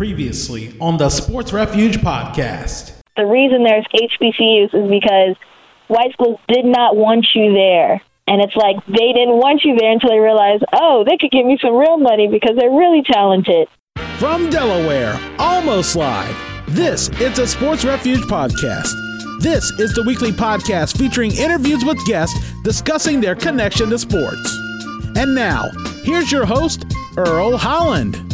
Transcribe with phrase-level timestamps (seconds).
[0.00, 2.94] Previously on the Sports Refuge podcast.
[3.18, 5.36] The reason there's HBCUs is because
[5.88, 8.00] white schools did not want you there.
[8.26, 11.44] And it's like they didn't want you there until they realized, oh, they could give
[11.44, 13.68] me some real money because they're really talented.
[14.16, 16.34] From Delaware, almost live,
[16.68, 18.94] this is the Sports Refuge podcast.
[19.42, 24.56] This is the weekly podcast featuring interviews with guests discussing their connection to sports.
[25.14, 25.68] And now,
[26.04, 26.86] here's your host,
[27.18, 28.29] Earl Holland.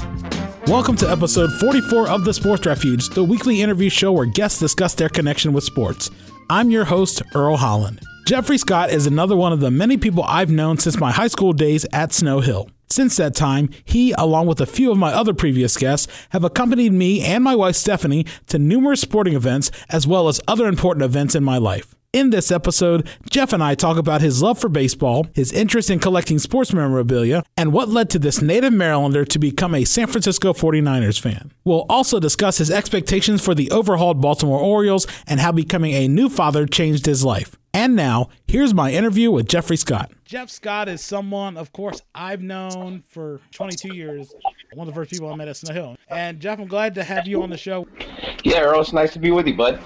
[0.69, 4.95] Welcome to episode 44 of the Sports Refuge, the weekly interview show where guests discuss
[4.95, 6.11] their connection with sports.
[6.51, 8.01] I'm your host, Earl Holland.
[8.27, 11.53] Jeffrey Scott is another one of the many people I've known since my high school
[11.53, 12.69] days at Snow Hill.
[12.91, 16.93] Since that time, he, along with a few of my other previous guests, have accompanied
[16.93, 21.37] me and my wife Stephanie to numerous sporting events as well as other important events
[21.37, 21.96] in my life.
[22.17, 25.99] In this episode, Jeff and I talk about his love for baseball, his interest in
[25.99, 30.55] collecting sports memorabilia, and what led to this native Marylander to become a San Francisco
[30.55, 31.53] 49ers fan.
[31.63, 36.31] We'll also discuss his expectations for the overhauled Baltimore Orioles and how becoming a new
[36.31, 37.55] father changed his life.
[37.75, 40.11] And now, here's my interview with Jeffrey Scott.
[40.25, 44.35] Jeff Scott is someone, of course, I've known for 22 years.
[44.73, 45.97] One of the first people I met at Snow Hill.
[46.09, 47.87] And Jeff, I'm glad to have you on the show.
[48.43, 49.79] Yeah, Earl, it's nice to be with you, bud.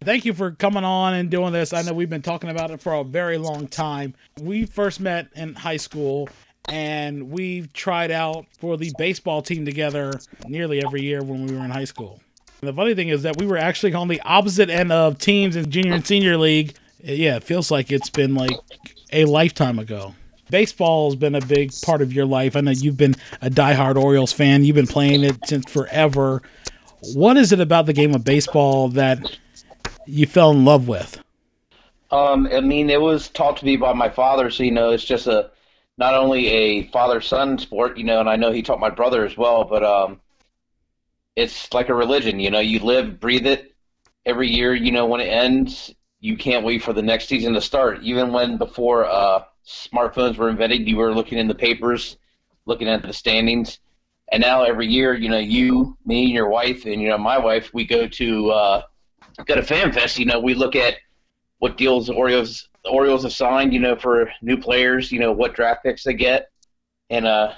[0.00, 1.72] Thank you for coming on and doing this.
[1.72, 4.14] I know we've been talking about it for a very long time.
[4.40, 6.28] We first met in high school
[6.68, 10.12] and we've tried out for the baseball team together
[10.46, 12.20] nearly every year when we were in high school.
[12.60, 15.56] And the funny thing is that we were actually on the opposite end of teams
[15.56, 16.76] in junior and senior league.
[17.02, 18.56] Yeah, it feels like it's been like
[19.12, 20.14] a lifetime ago.
[20.48, 22.54] Baseball has been a big part of your life.
[22.54, 24.64] I know you've been a diehard Orioles fan.
[24.64, 26.42] You've been playing it since forever.
[27.14, 29.18] What is it about the game of baseball that
[30.08, 31.22] you fell in love with?
[32.10, 35.04] Um, I mean, it was taught to me by my father, so you know, it's
[35.04, 35.50] just a
[35.98, 39.36] not only a father-son sport, you know, and I know he taught my brother as
[39.36, 40.20] well, but um,
[41.36, 42.60] it's like a religion, you know.
[42.60, 43.74] You live, breathe it.
[44.24, 47.60] Every year, you know, when it ends, you can't wait for the next season to
[47.60, 48.02] start.
[48.02, 52.16] Even when before uh, smartphones were invented, you were looking in the papers,
[52.64, 53.78] looking at the standings,
[54.30, 57.38] and now every year, you know, you, me, and your wife, and you know, my
[57.38, 58.82] wife, we go to uh,
[59.46, 60.94] go fan fest, You know, we look at
[61.58, 63.72] what deals the Orioles the Orioles have signed.
[63.72, 65.10] You know, for new players.
[65.12, 66.48] You know, what draft picks they get,
[67.10, 67.52] and uh,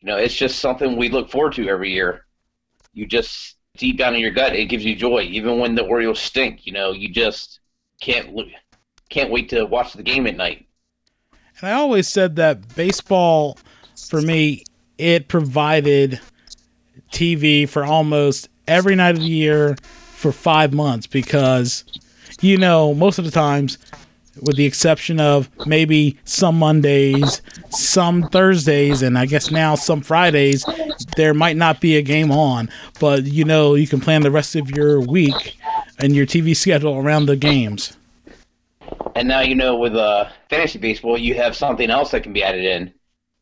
[0.00, 2.26] you know, it's just something we look forward to every year.
[2.92, 6.20] You just deep down in your gut, it gives you joy, even when the Orioles
[6.20, 6.66] stink.
[6.66, 7.60] You know, you just
[8.00, 8.46] can't look,
[9.08, 10.66] can't wait to watch the game at night.
[11.60, 13.58] And I always said that baseball,
[14.08, 14.64] for me,
[14.98, 16.20] it provided
[17.12, 19.76] TV for almost every night of the year
[20.14, 21.84] for five months because,
[22.40, 23.78] you know, most of the times,
[24.40, 30.64] with the exception of maybe some Mondays, some Thursdays, and I guess now some Fridays,
[31.16, 32.68] there might not be a game on.
[32.98, 35.56] But, you know, you can plan the rest of your week
[35.98, 37.96] and your TV schedule around the games.
[39.14, 42.42] And now, you know, with uh, fantasy baseball, you have something else that can be
[42.42, 42.92] added in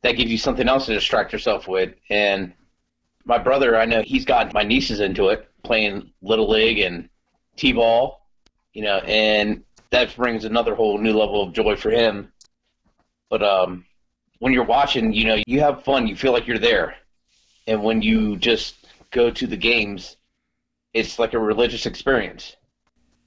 [0.02, 1.94] that gives you something else to distract yourself with.
[2.10, 2.52] And
[3.24, 7.08] my brother, I know he's got my nieces into it, playing little league and
[7.56, 8.26] t-ball,
[8.72, 12.32] you know, and that brings another whole new level of joy for him.
[13.30, 13.84] But um,
[14.38, 16.06] when you're watching, you know, you have fun.
[16.06, 16.96] You feel like you're there,
[17.66, 18.76] and when you just
[19.10, 20.16] go to the games,
[20.94, 22.56] it's like a religious experience.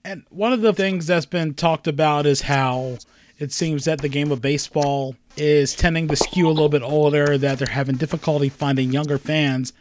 [0.04, 2.98] And one of the things that's been talked about is how
[3.40, 7.38] it seems that the game of baseball is tending to skew a little bit older,
[7.38, 9.74] that they're having difficulty finding younger fans.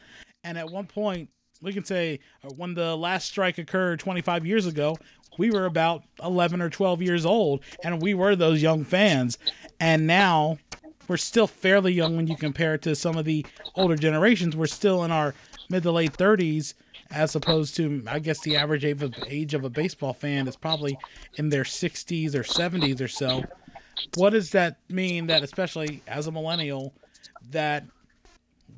[0.42, 1.28] And at one point,
[1.64, 4.96] we can say uh, when the last strike occurred 25 years ago,
[5.38, 9.38] we were about 11 or 12 years old, and we were those young fans.
[9.80, 10.58] And now
[11.08, 13.44] we're still fairly young when you compare it to some of the
[13.74, 14.56] older generations.
[14.56, 15.34] We're still in our
[15.68, 16.74] mid to late 30s,
[17.10, 20.56] as opposed to, I guess, the average age of, age of a baseball fan is
[20.56, 20.98] probably
[21.34, 23.44] in their 60s or 70s or so.
[24.16, 26.94] What does that mean that, especially as a millennial,
[27.50, 27.84] that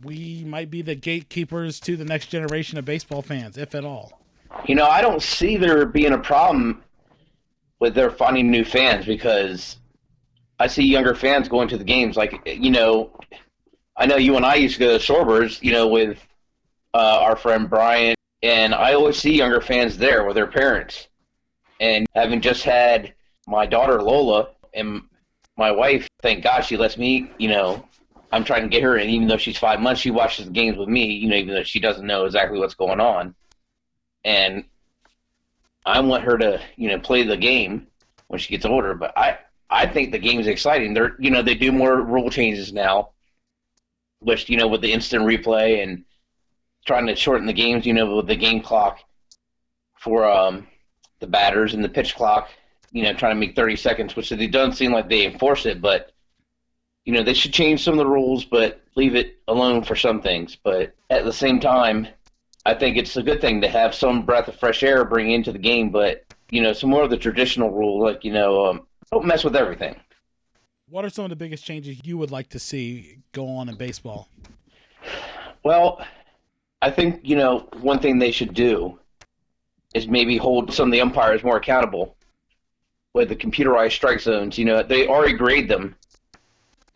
[0.02, 4.20] we might be the gatekeepers to the next generation of baseball fans, if at all.
[4.66, 6.82] You know, I don't see there being a problem
[7.78, 9.76] with their finding new fans because
[10.58, 12.16] I see younger fans going to the games.
[12.16, 13.18] Like, you know,
[13.96, 16.18] I know you and I used to go to Shorebirds, you know, with
[16.94, 21.08] uh, our friend Brian, and I always see younger fans there with their parents.
[21.80, 23.12] And having just had
[23.46, 25.02] my daughter Lola and
[25.58, 27.86] my wife, thank God she lets me, you know,
[28.36, 30.76] I'm trying to get her in, even though she's five months, she watches the games
[30.76, 33.34] with me, you know, even though she doesn't know exactly what's going on.
[34.24, 34.64] And
[35.84, 37.86] I want her to, you know, play the game
[38.28, 38.94] when she gets older.
[38.94, 39.38] But I,
[39.70, 40.94] I think the game is exciting.
[40.94, 43.10] They're, you know, they do more rule changes now,
[44.20, 46.04] which you know with the instant replay and
[46.84, 49.00] trying to shorten the games, you know, with the game clock
[49.98, 50.66] for um,
[51.20, 52.50] the batters and the pitch clock,
[52.92, 55.80] you know, trying to make 30 seconds, which it doesn't seem like they enforce it,
[55.80, 56.12] but,
[57.06, 60.20] you know, they should change some of the rules, but leave it alone for some
[60.20, 60.56] things.
[60.62, 62.08] But at the same time,
[62.66, 65.52] I think it's a good thing to have some breath of fresh air bring into
[65.52, 68.86] the game, but, you know, some more of the traditional rule, like, you know, um,
[69.12, 69.94] don't mess with everything.
[70.88, 73.76] What are some of the biggest changes you would like to see go on in
[73.76, 74.28] baseball?
[75.62, 76.04] Well,
[76.82, 78.98] I think, you know, one thing they should do
[79.94, 82.16] is maybe hold some of the umpires more accountable
[83.14, 84.58] with the computerized strike zones.
[84.58, 85.94] You know, they already grade them,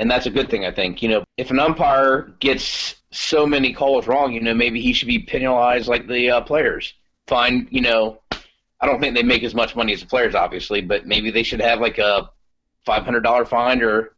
[0.01, 1.03] and that's a good thing, I think.
[1.03, 5.09] You know, if an umpire gets so many calls wrong, you know, maybe he should
[5.09, 6.95] be penalized like the uh, players.
[7.27, 8.19] Fine, you know,
[8.81, 11.43] I don't think they make as much money as the players, obviously, but maybe they
[11.43, 12.31] should have like a
[12.87, 14.15] $500 fine, or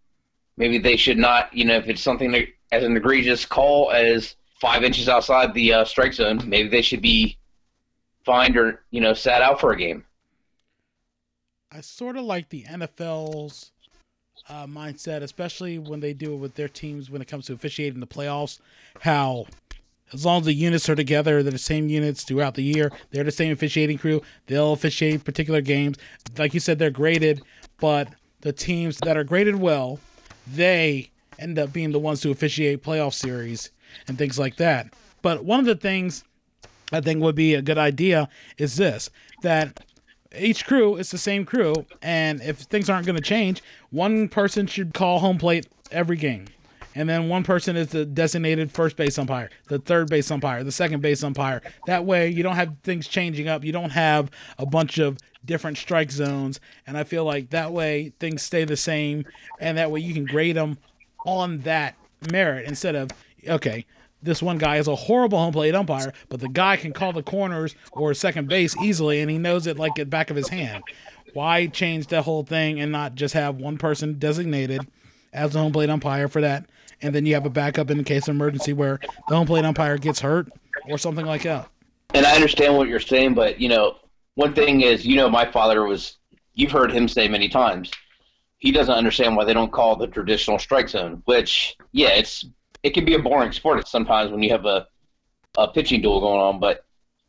[0.57, 4.37] maybe they should not, you know, if it's something that, as an egregious call as
[4.61, 7.37] five inches outside the uh, strike zone, maybe they should be
[8.25, 10.05] fined or you know sat out for a game.
[11.73, 13.72] I sort of like the NFL's
[14.49, 18.01] uh, mindset, especially when they do it with their teams when it comes to officiating
[18.01, 18.59] the playoffs.
[19.01, 19.47] How
[20.13, 22.93] as long as the units are together, they're the same units throughout the year.
[23.11, 24.23] They're the same officiating crew.
[24.47, 25.97] They'll officiate particular games.
[26.37, 27.43] Like you said, they're graded,
[27.81, 28.09] but
[28.43, 30.01] the teams that are graded well,
[30.47, 33.71] they end up being the ones to officiate playoff series
[34.07, 34.93] and things like that.
[35.23, 36.25] But one of the things
[36.93, 38.29] I think would be a good idea
[38.59, 39.09] is this
[39.43, 39.81] that
[40.37, 44.67] each crew is the same crew, and if things aren't going to change, one person
[44.67, 46.47] should call home plate every game.
[46.95, 50.73] And then one person is the designated first base umpire, the third base umpire, the
[50.73, 51.63] second base umpire.
[51.87, 53.65] That way, you don't have things changing up.
[53.65, 56.61] You don't have a bunch of different strike zones.
[56.87, 59.25] And I feel like that way things stay the same.
[59.59, 60.79] And that way you can grade them
[61.25, 61.95] on that
[62.31, 63.11] merit instead of
[63.49, 63.87] okay,
[64.23, 67.23] this one guy is a horrible home plate umpire, but the guy can call the
[67.23, 70.83] corners or second base easily, and he knows it like the back of his hand.
[71.35, 74.87] Why change the whole thing and not just have one person designated
[75.33, 76.67] as the home plate umpire for that,
[77.01, 79.99] and then you have a backup in case of emergency where the home plate umpire
[79.99, 80.49] gets hurt
[80.89, 81.69] or something like that?
[82.15, 83.97] And I understand what you're saying, but you know,
[84.35, 86.17] one thing is, you know, my father was.
[86.55, 87.91] You've heard him say many times.
[88.59, 92.45] He doesn't understand why they don't call the traditional strike zone, which, yeah, it's
[92.83, 94.87] it can be a boring sport sometimes when you have a,
[95.57, 96.61] a pitching duel going on.
[96.61, 96.85] But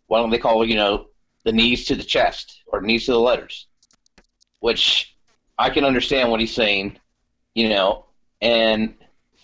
[0.07, 1.07] why don't they call you know
[1.43, 3.67] the knees to the chest or knees to the letters?
[4.59, 5.15] Which
[5.59, 6.97] I can understand what he's saying,
[7.55, 8.05] you know.
[8.41, 8.95] And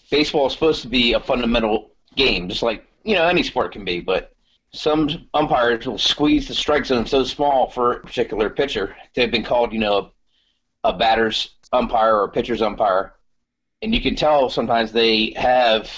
[0.10, 3.86] baseball is supposed to be a fundamental game, just like you know any sport can
[3.86, 4.00] be.
[4.00, 4.34] But
[4.72, 8.96] some umpires will squeeze the strike zone so small for a particular pitcher.
[9.16, 10.12] They've been called, you know,
[10.84, 13.16] a batter's umpire or a pitcher's umpire
[13.82, 15.90] and you can tell sometimes they have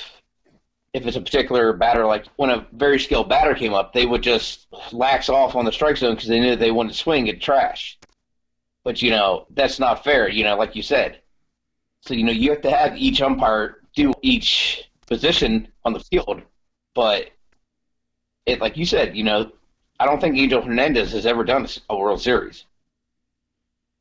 [0.93, 4.21] if it's a particular batter, like when a very skilled batter came up, they would
[4.21, 7.39] just lax off on the strike zone because they knew they wanted to swing at
[7.39, 7.97] trash.
[8.83, 10.27] But you know that's not fair.
[10.29, 11.21] You know, like you said.
[12.01, 16.41] So you know you have to have each umpire do each position on the field,
[16.93, 17.29] but
[18.45, 19.51] it like you said, you know,
[19.99, 22.65] I don't think Angel Hernandez has ever done a World Series.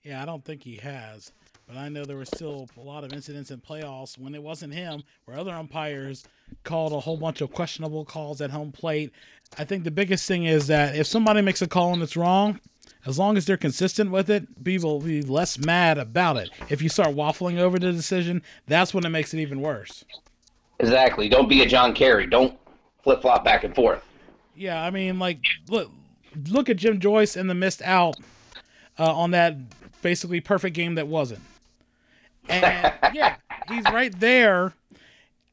[0.02, 1.30] Yeah, I don't think he has.
[1.72, 4.74] But I know there were still a lot of incidents in playoffs when it wasn't
[4.74, 6.24] him, where other umpires
[6.64, 9.12] called a whole bunch of questionable calls at home plate.
[9.56, 12.58] I think the biggest thing is that if somebody makes a call and it's wrong,
[13.06, 16.50] as long as they're consistent with it, people will be less mad about it.
[16.68, 20.04] If you start waffling over the decision, that's when it makes it even worse.
[20.80, 21.28] Exactly.
[21.28, 22.26] Don't be a John Kerry.
[22.26, 22.58] Don't
[23.04, 24.02] flip flop back and forth.
[24.56, 25.88] Yeah, I mean, like look,
[26.48, 28.16] look at Jim Joyce and the missed out
[28.98, 29.56] uh, on that
[30.02, 31.40] basically perfect game that wasn't.
[32.50, 33.36] And yeah,
[33.68, 34.74] he's right there.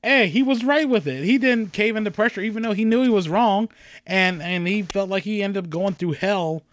[0.03, 1.23] Hey, he was right with it.
[1.23, 3.69] He didn't cave into pressure, even though he knew he was wrong,
[4.05, 6.63] and and he felt like he ended up going through hell,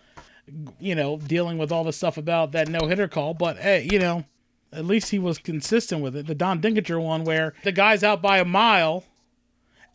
[0.79, 3.35] you know, dealing with all the stuff about that no hitter call.
[3.35, 4.25] But hey, you know,
[4.73, 6.27] at least he was consistent with it.
[6.27, 9.05] The Don Denkinger one, where the guy's out by a mile,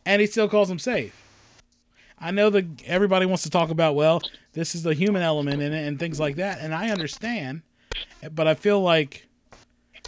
[0.04, 1.16] and he still calls him safe.
[2.18, 4.20] I know that everybody wants to talk about well,
[4.52, 7.62] this is the human element in it and things like that, and I understand,
[8.34, 9.29] but I feel like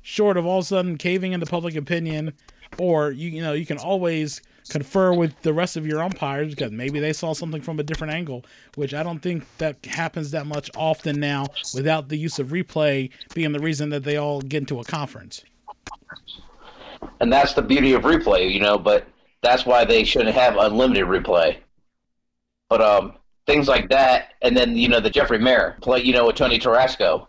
[0.02, 2.34] short of all of a sudden caving into public opinion,
[2.78, 6.70] or you you know you can always confer with the rest of your umpires because
[6.70, 8.44] maybe they saw something from a different angle,
[8.76, 13.10] which I don't think that happens that much often now without the use of replay
[13.34, 15.44] being the reason that they all get into a conference.
[17.20, 19.06] And that's the beauty of replay, you know, but
[19.42, 21.56] that's why they shouldn't have unlimited replay.
[22.68, 23.14] But um,
[23.46, 26.58] things like that, and then you know the Jeffrey Maier play, you know, with Tony
[26.58, 27.26] Tarasco.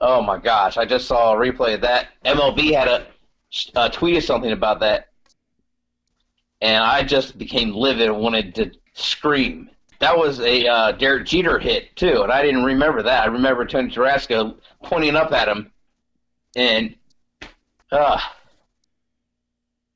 [0.00, 0.76] Oh my gosh!
[0.76, 2.08] I just saw a replay of that.
[2.24, 3.06] MLB had a,
[3.76, 5.08] a tweet or something about that.
[6.60, 9.70] and I just became livid and wanted to scream.
[10.00, 13.22] That was a uh, Derek Jeter hit too, and I didn't remember that.
[13.24, 15.72] I remember Tony Tarasco pointing up at him,
[16.54, 16.94] and
[17.90, 18.20] uh,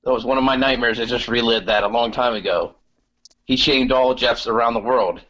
[0.04, 0.98] that was one of my nightmares.
[0.98, 2.74] I just relived that a long time ago.
[3.44, 5.20] He shamed all Jeffs around the world.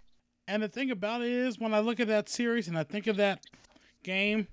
[0.46, 3.06] And the thing about it is, when I look at that series and I think
[3.06, 3.44] of that
[4.02, 4.48] game,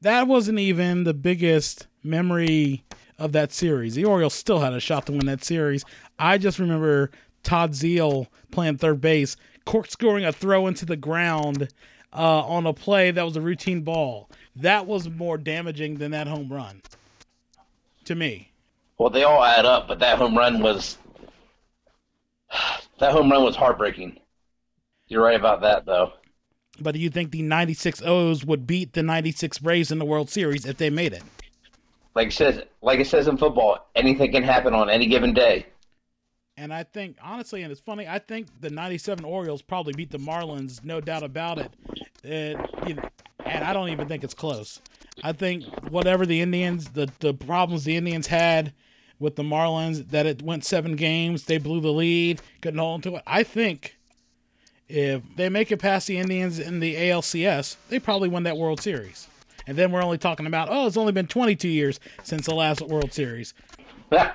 [0.00, 2.84] that wasn't even the biggest memory
[3.18, 3.94] of that series.
[3.94, 5.84] The Orioles still had a shot to win that series.
[6.18, 7.10] I just remember
[7.42, 11.68] Todd Zeile playing third base, corkscrewing a throw into the ground
[12.12, 14.28] uh, on a play that was a routine ball.
[14.56, 16.82] That was more damaging than that home run
[18.04, 18.52] to me.
[18.98, 20.98] Well, they all add up, but that home run was
[22.98, 24.18] that home run was heartbreaking.
[25.08, 26.12] You're right about that, though.
[26.80, 30.30] But do you think the 96 O's would beat the 96 Braves in the World
[30.30, 31.22] Series if they made it?
[32.14, 35.66] Like it says, like it says in football, anything can happen on any given day.
[36.56, 40.18] And I think, honestly, and it's funny, I think the 97 Orioles probably beat the
[40.18, 41.72] Marlins, no doubt about it.
[42.22, 43.08] it you know,
[43.44, 44.80] and I don't even think it's close.
[45.22, 48.74] I think whatever the Indians, the, the problems the Indians had
[49.18, 53.16] with the Marlins, that it went seven games, they blew the lead, couldn't hold into
[53.16, 53.22] it.
[53.26, 53.96] I think
[54.92, 58.80] if they make it past the Indians in the ALCS, they probably win that World
[58.80, 59.26] Series.
[59.66, 62.82] And then we're only talking about, oh, it's only been 22 years since the last
[62.82, 63.54] World Series.
[64.10, 64.34] Not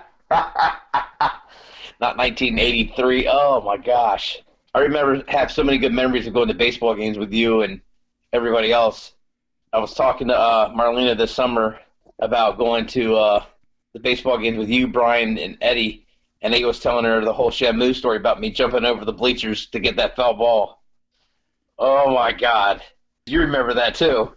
[1.99, 3.27] 1983.
[3.29, 4.41] Oh my gosh.
[4.73, 7.79] I remember have so many good memories of going to baseball games with you and
[8.33, 9.13] everybody else.
[9.73, 11.79] I was talking to uh, Marlena this summer
[12.19, 13.43] about going to uh,
[13.93, 16.06] the baseball games with you, Brian, and Eddie,
[16.41, 19.67] and he was telling her the whole Shamu story about me jumping over the bleachers
[19.67, 20.83] to get that foul ball.
[21.79, 22.81] Oh my God,
[23.25, 24.31] you remember that too?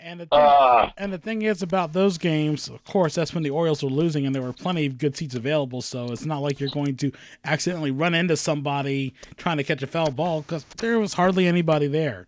[0.00, 3.42] And the, thing, uh, and the thing is about those games, of course, that's when
[3.42, 5.80] the Orioles were losing and there were plenty of good seats available.
[5.80, 7.10] So it's not like you're going to
[7.42, 11.86] accidentally run into somebody trying to catch a foul ball because there was hardly anybody
[11.86, 12.26] there.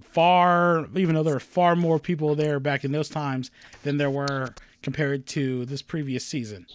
[0.00, 3.52] Far, even though there were far more people there back in those times
[3.84, 6.66] than there were compared to this previous season.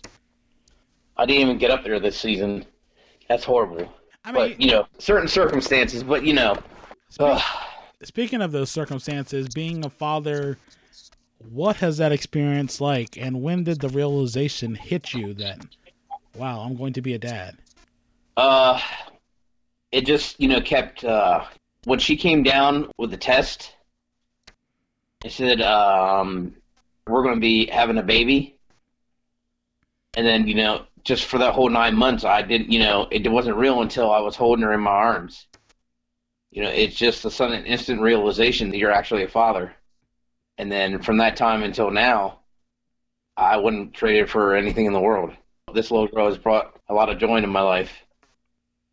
[1.17, 2.65] I didn't even get up there this season.
[3.29, 3.91] That's horrible.
[4.25, 6.57] I mean, but, you know, certain circumstances, but you know.
[7.09, 7.39] Speaking,
[8.03, 10.57] speaking of those circumstances, being a father,
[11.37, 15.65] what has that experience like, and when did the realization hit you that,
[16.35, 17.57] wow, I'm going to be a dad?
[18.35, 18.79] Uh,
[19.91, 21.45] it just you know kept uh,
[21.85, 23.75] when she came down with the test.
[25.23, 26.55] It said um,
[27.07, 28.57] we're going to be having a baby,
[30.15, 33.29] and then you know just for that whole nine months, I didn't you know it
[33.29, 35.47] wasn't real until I was holding her in my arms
[36.53, 39.73] you know, it's just a sudden instant realization that you're actually a father.
[40.59, 42.41] And then from that time until now,
[43.35, 45.33] I wouldn't trade it for anything in the world.
[45.73, 47.91] This little girl has brought a lot of joy in my life.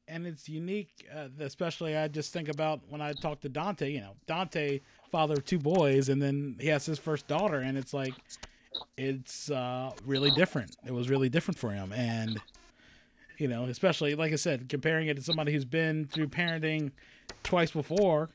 [0.09, 4.00] And it's unique, uh, especially I just think about when I talk to Dante, you
[4.00, 7.93] know, Dante, father of two boys, and then he has his first daughter, and it's
[7.93, 8.14] like,
[8.97, 10.77] it's uh, really different.
[10.87, 11.93] It was really different for him.
[11.93, 12.41] And,
[13.39, 16.93] you know, especially, like I said, comparing it to somebody who's been through parenting
[17.43, 18.31] twice before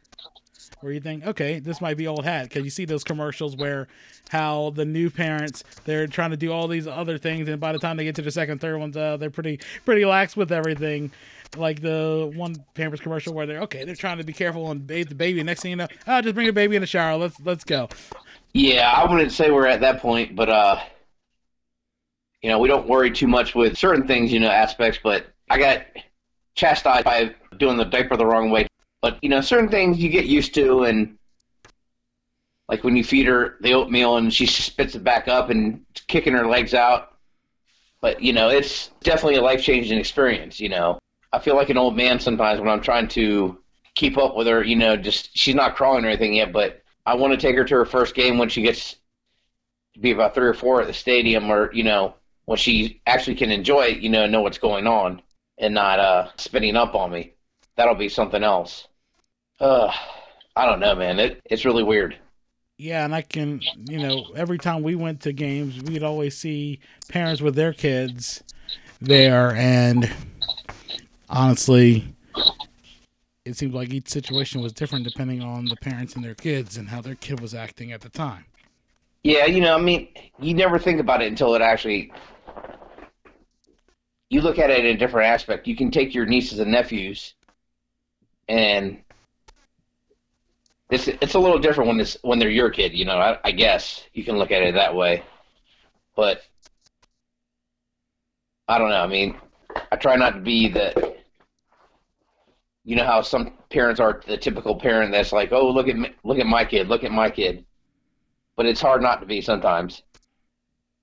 [0.81, 3.87] where you think, okay, this might be old hat because you see those commercials where
[4.29, 7.79] how the new parents they're trying to do all these other things, and by the
[7.79, 11.11] time they get to the second, third ones, uh, they're pretty pretty lax with everything.
[11.57, 15.09] Like the one Pampers commercial where they're okay, they're trying to be careful and bathe
[15.09, 15.41] the baby.
[15.43, 17.17] Next thing you know, oh, just bring the baby in the shower.
[17.17, 17.89] Let's let's go.
[18.55, 20.81] Yeah, I wouldn't say we're at that point, but uh,
[22.41, 24.99] you know, we don't worry too much with certain things, you know, aspects.
[25.03, 25.85] But I got
[26.55, 28.67] chastised by doing the diaper the wrong way
[29.05, 31.19] but you know, certain things you get used to, and
[32.67, 36.33] like when you feed her the oatmeal and she spits it back up and kicking
[36.33, 37.13] her legs out.
[38.01, 40.59] But you know, it's definitely a life changing experience.
[40.59, 40.97] You know,
[41.31, 43.59] I feel like an old man sometimes when I'm trying to
[43.93, 44.63] keep up with her.
[44.63, 47.63] You know, just she's not crawling or anything yet, but I want to take her
[47.65, 48.95] to her first game when she gets
[49.93, 53.35] to be about three or four at the stadium, or you know, when she actually
[53.35, 53.99] can enjoy it.
[53.99, 55.21] You know, know what's going on
[55.57, 57.33] and not uh spitting up on me.
[57.75, 58.87] That'll be something else.
[59.59, 59.91] Uh,
[60.55, 61.19] I don't know, man.
[61.19, 62.17] It it's really weird.
[62.77, 66.79] Yeah, and I can, you know, every time we went to games, we'd always see
[67.07, 68.43] parents with their kids
[68.99, 70.11] there, and
[71.29, 72.14] honestly,
[73.45, 76.89] it seemed like each situation was different depending on the parents and their kids and
[76.89, 78.45] how their kid was acting at the time.
[79.23, 80.09] Yeah, you know, I mean,
[80.39, 82.11] you never think about it until it actually.
[84.29, 85.67] You look at it in a different aspect.
[85.67, 87.35] You can take your nieces and nephews,
[88.49, 88.99] and
[90.89, 92.93] it's it's a little different when it's when they're your kid.
[92.93, 95.23] You know, I, I guess you can look at it that way,
[96.15, 96.41] but
[98.67, 99.01] I don't know.
[99.01, 99.39] I mean,
[99.91, 101.14] I try not to be the.
[102.85, 106.11] You know how some parents are the typical parent that's like, "Oh, look at me,
[106.23, 107.65] look at my kid, look at my kid,"
[108.55, 110.03] but it's hard not to be sometimes.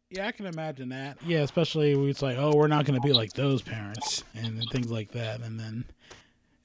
[0.09, 1.17] Yeah, I can imagine that.
[1.27, 4.63] Yeah, especially when it's like, oh, we're not going to be like those parents and
[4.71, 5.87] things like that, and then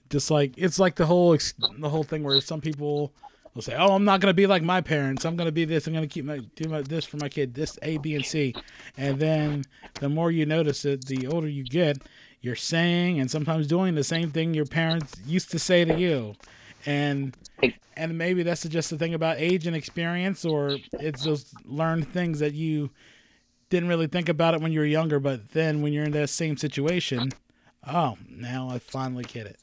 [0.09, 1.37] just like it's like the whole
[1.79, 3.13] the whole thing where some people
[3.53, 5.25] will say, oh, I'm not going to be like my parents.
[5.25, 5.87] I'm going to be this.
[5.87, 7.53] I'm going to keep my do my this for my kid.
[7.53, 8.53] This A, B, and C,
[8.97, 9.63] and then
[10.01, 11.99] the more you notice it, the older you get,
[12.41, 16.35] you're saying and sometimes doing the same thing your parents used to say to you,
[16.85, 17.35] and
[17.95, 22.39] and maybe that's just the thing about age and experience, or it's those learned things
[22.39, 22.89] that you
[23.69, 26.29] didn't really think about it when you were younger, but then when you're in that
[26.29, 27.31] same situation,
[27.85, 29.57] oh, now I finally get it.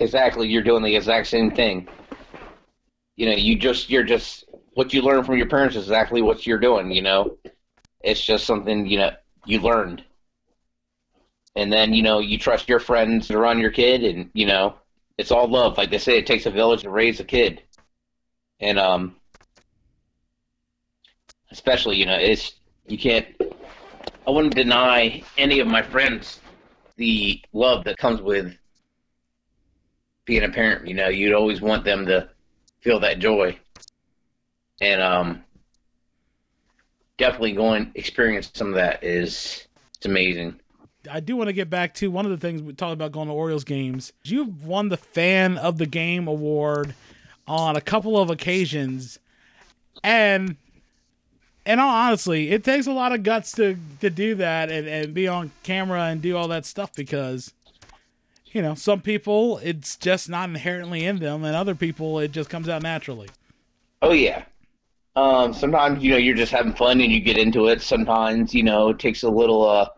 [0.00, 1.88] Exactly, you're doing the exact same thing.
[3.16, 4.44] You know, you just you're just
[4.74, 6.90] what you learn from your parents is exactly what you're doing.
[6.90, 7.38] You know,
[8.02, 9.12] it's just something you know
[9.46, 10.02] you learned,
[11.56, 14.74] and then you know you trust your friends to run your kid, and you know
[15.18, 15.76] it's all love.
[15.76, 17.62] Like they say, it takes a village to raise a kid,
[18.60, 19.16] and um,
[21.50, 22.54] especially you know it's
[22.86, 23.26] you can't
[24.26, 26.40] i wouldn't deny any of my friends
[26.96, 28.56] the love that comes with
[30.24, 30.86] being a parent.
[30.86, 32.28] You know you'd always want them to
[32.80, 33.58] feel that joy.
[34.80, 35.44] And um
[37.16, 40.60] definitely going experience some of that is it's amazing
[41.10, 43.28] I do want to get back to one of the things we talked about going
[43.28, 44.12] to Orioles games.
[44.22, 46.94] You've won the Fan of the Game award
[47.46, 49.18] on a couple of occasions,
[50.02, 50.56] and
[51.66, 55.28] and honestly, it takes a lot of guts to to do that and, and be
[55.28, 57.52] on camera and do all that stuff because
[58.54, 62.48] you know, some people it's just not inherently in them and other people it just
[62.48, 63.28] comes out naturally.
[64.00, 64.44] Oh yeah.
[65.16, 67.82] Um, sometimes, you know, you're just having fun and you get into it.
[67.82, 69.88] Sometimes, you know, it takes a little uh,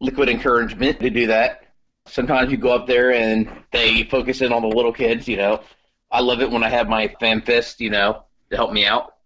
[0.00, 1.62] liquid encouragement to do that.
[2.06, 5.62] Sometimes you go up there and they focus in on the little kids, you know.
[6.10, 9.16] I love it when I have my fan fist, you know, to help me out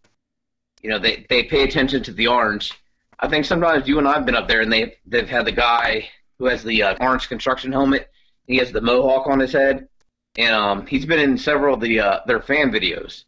[0.83, 2.73] you know, they, they pay attention to the orange.
[3.19, 5.53] I think sometimes you and I have been up there and they they've had the
[5.53, 8.11] guy who has the uh, orange construction helmet.
[8.47, 9.89] He has the mohawk on his head,
[10.37, 13.25] and um, he's been in several of the uh, their fan videos.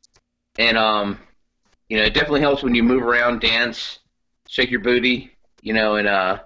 [0.59, 1.19] And um,
[1.89, 3.99] you know, it definitely helps when you move around, dance,
[4.49, 6.41] shake your booty, you know, and uh,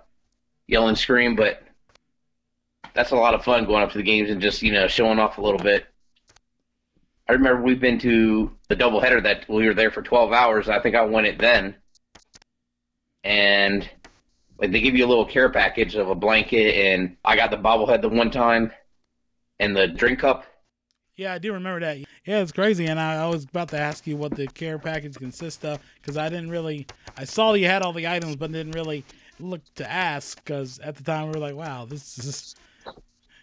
[0.67, 1.37] yell and scream.
[1.37, 1.63] But
[2.95, 5.19] that's a lot of fun going up to the games and just you know showing
[5.19, 5.87] off a little bit.
[7.29, 10.69] I remember we've been to the doubleheader that we were there for 12 hours.
[10.69, 11.75] I think I won it then.
[13.25, 13.89] And
[14.59, 17.57] like they give you a little care package of a blanket, and I got the
[17.57, 18.73] bobblehead the one time,
[19.59, 20.45] and the drink cup.
[21.17, 21.99] Yeah, I do remember that.
[21.99, 25.17] Yeah, it's crazy, and I, I was about to ask you what the care package
[25.17, 26.87] consists of because I didn't really.
[27.17, 29.05] I saw you had all the items, but didn't really
[29.39, 32.55] look to ask because at the time we were like, "Wow, this is."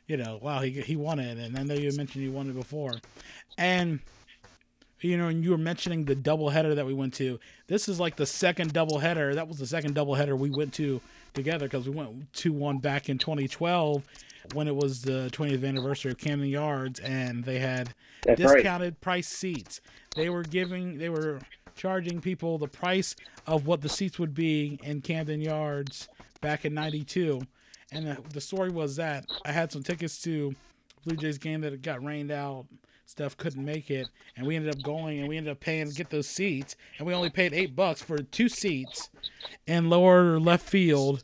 [0.05, 2.55] You know, wow, he he won it, and I know you mentioned he won it
[2.55, 2.99] before,
[3.57, 4.01] and
[4.99, 7.39] you know, and you were mentioning the double header that we went to.
[7.67, 9.33] This is like the second double header.
[9.33, 11.01] That was the second double header we went to
[11.33, 14.03] together because we went to one back in 2012
[14.53, 17.93] when it was the 20th anniversary of Camden Yards, and they had
[18.25, 19.01] That's discounted right.
[19.01, 19.81] price seats.
[20.15, 21.39] They were giving, they were
[21.75, 23.15] charging people the price
[23.47, 26.07] of what the seats would be in Camden Yards
[26.41, 27.41] back in '92.
[27.91, 30.55] And the, the story was that I had some tickets to
[31.05, 32.65] Blue Jays game that got rained out
[33.05, 35.93] Steph couldn't make it, and we ended up going and we ended up paying to
[35.93, 39.09] get those seats, and we only paid eight bucks for two seats
[39.67, 41.23] in lower left field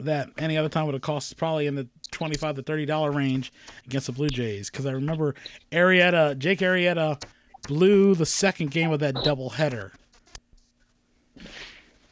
[0.00, 3.52] that any other time would have cost probably in the twenty-five to thirty dollar range
[3.86, 4.68] against the Blue Jays.
[4.68, 5.34] Because I remember
[5.70, 7.22] Arrieta, Jake Arrieta,
[7.62, 9.92] blew the second game of that double header.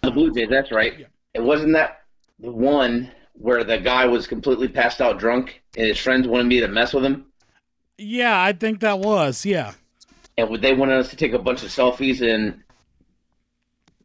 [0.03, 0.99] The Blue Jays, that's right.
[0.99, 1.07] Yeah.
[1.35, 2.03] It wasn't that
[2.39, 6.61] the one where the guy was completely passed out drunk, and his friends wanted me
[6.61, 7.27] to mess with him.
[7.99, 9.73] Yeah, I think that was yeah.
[10.37, 12.63] and they wanted us to take a bunch of selfies and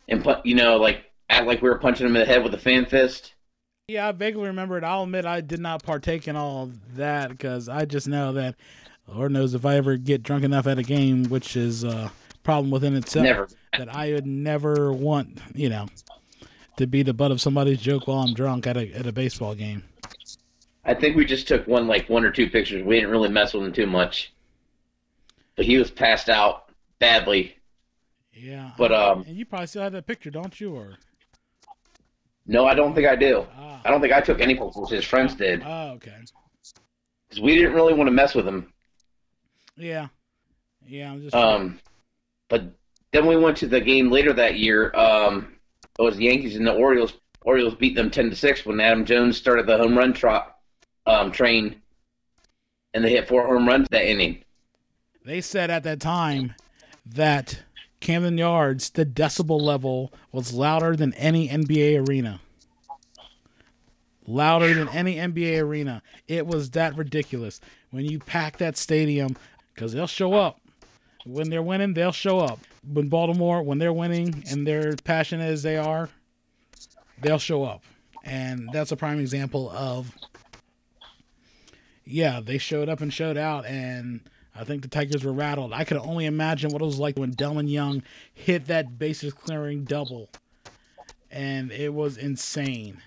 [0.09, 2.53] and put you know like act like we were punching him in the head with
[2.53, 3.33] a fan fist.
[3.87, 4.83] Yeah, I vaguely remember it.
[4.83, 8.55] I'll admit I did not partake in all of that because I just know that
[9.07, 12.11] Lord knows if I ever get drunk enough at a game, which is a
[12.43, 13.47] problem within itself, Never.
[13.77, 15.87] that I would never want, you know,
[16.77, 19.55] to be the butt of somebody's joke while I'm drunk at a at a baseball
[19.55, 19.83] game.
[20.83, 22.83] I think we just took one like one or two pictures.
[22.83, 24.33] We didn't really mess with him too much,
[25.55, 27.55] but he was passed out badly.
[28.33, 28.71] Yeah.
[28.77, 30.75] But, um, and you probably still have that picture, don't you?
[30.75, 30.97] Or
[32.45, 33.45] No, I don't think I do.
[33.57, 34.89] ah, I don't think I took any pictures.
[34.89, 36.13] His friends did oh, okay.
[37.29, 38.71] because we didn't really want to mess with him.
[39.77, 40.07] Yeah.
[40.87, 41.35] Yeah, I'm just.
[41.35, 41.79] Um,
[42.49, 42.63] but
[43.11, 44.93] then we went to the game later that year.
[44.95, 45.55] Um,
[45.97, 47.13] it was the Yankees and the Orioles.
[47.41, 50.57] Orioles beat them ten to six when Adam Jones started the home run trot
[51.05, 51.81] um, train,
[52.93, 54.43] and they hit four home runs that inning.
[55.23, 56.53] They said at that time
[57.05, 57.63] that
[57.99, 62.39] Camden Yards, the decibel level was louder than any NBA arena.
[64.27, 66.01] Louder than any NBA arena.
[66.27, 67.59] It was that ridiculous.
[67.91, 69.35] When you pack that stadium,
[69.75, 70.59] because they'll show up.
[71.25, 72.59] When they're winning, they'll show up.
[72.87, 76.09] When Baltimore, when they're winning and they're passionate as they are,
[77.21, 77.83] they'll show up.
[78.23, 80.15] And that's a prime example of,
[82.05, 83.65] yeah, they showed up and showed out.
[83.65, 84.21] And
[84.55, 85.73] I think the Tigers were rattled.
[85.73, 89.83] I could only imagine what it was like when Delmon Young hit that bases clearing
[89.83, 90.29] double.
[91.29, 93.01] And it was insane.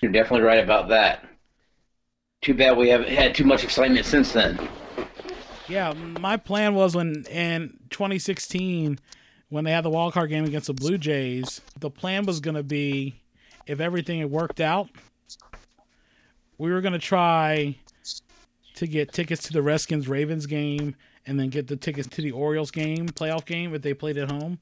[0.00, 1.24] You're definitely right about that.
[2.40, 4.68] Too bad we haven't had too much excitement since then.
[5.68, 8.98] Yeah, my plan was when in 2016,
[9.48, 12.54] when they had the wild card game against the Blue Jays, the plan was going
[12.54, 13.16] to be
[13.66, 14.88] if everything had worked out,
[16.58, 17.76] we were going to try
[18.76, 20.94] to get tickets to the Redskins Ravens game
[21.26, 24.30] and then get the tickets to the Orioles game, playoff game, if they played at
[24.30, 24.58] home.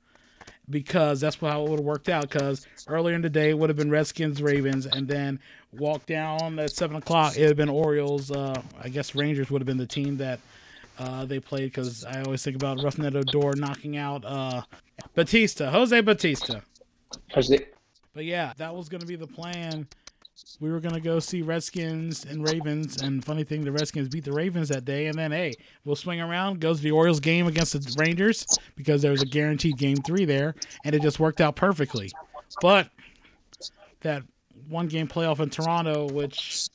[0.70, 2.22] Because that's how it would have worked out.
[2.22, 5.38] Because earlier in the day it would have been Redskins Ravens, and then
[5.72, 8.30] walk down at seven o'clock it would have been Orioles.
[8.30, 10.40] Uh, I guess Rangers would have been the team that
[10.98, 11.66] uh, they played.
[11.66, 14.62] Because I always think about Rougned Odor knocking out uh,
[15.14, 16.62] Bautista, Jose Bautista.
[17.32, 17.66] Jose.
[18.12, 19.86] But yeah, that was going to be the plan
[20.60, 24.32] we were gonna go see Redskins and Ravens, and funny thing, the Redskins beat the
[24.32, 25.54] Ravens that day, and then hey,
[25.84, 29.26] we'll swing around, goes to the Orioles game against the Rangers because there was a
[29.26, 30.54] guaranteed game three there,
[30.84, 32.10] and it just worked out perfectly.
[32.60, 32.88] But
[34.00, 34.22] that
[34.68, 36.68] one game playoff in Toronto, which,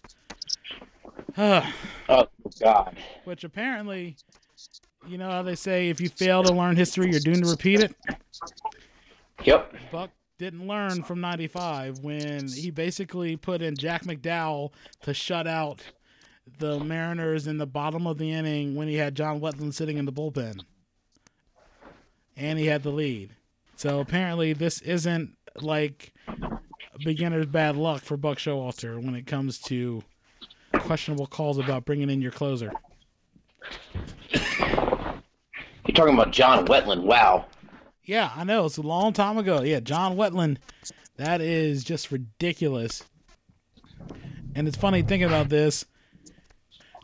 [1.38, 2.28] oh
[2.60, 4.18] God, which apparently,
[5.08, 7.82] you know how they say if you fail to learn history, you're doomed to repeat
[7.82, 7.96] it.
[9.44, 9.76] Yep.
[9.92, 15.82] Buck didn't learn from 95 when he basically put in Jack McDowell to shut out
[16.58, 20.06] the Mariners in the bottom of the inning when he had John Wetteland sitting in
[20.06, 20.62] the bullpen.
[22.36, 23.36] And he had the lead.
[23.76, 26.14] So apparently this isn't like
[27.04, 30.04] beginner's bad luck for Buck Showalter when it comes to
[30.74, 32.72] questionable calls about bringing in your closer.
[34.32, 37.04] You're talking about John Wetteland.
[37.04, 37.46] Wow.
[38.04, 38.66] Yeah, I know.
[38.66, 39.62] It's a long time ago.
[39.62, 40.58] Yeah, John Wetteland.
[41.18, 43.04] That is just ridiculous.
[44.56, 45.86] And it's funny thinking about this.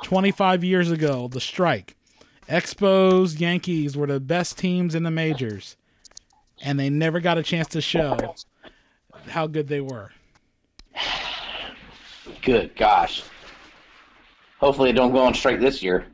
[0.04, 1.96] 25 years ago, the strike.
[2.48, 5.78] Expos, Yankees were the best teams in the majors.
[6.62, 8.36] And they never got a chance to show
[9.28, 10.12] how good they were.
[12.42, 13.24] Good gosh.
[14.60, 16.06] Hopefully, it don't go on strike this year.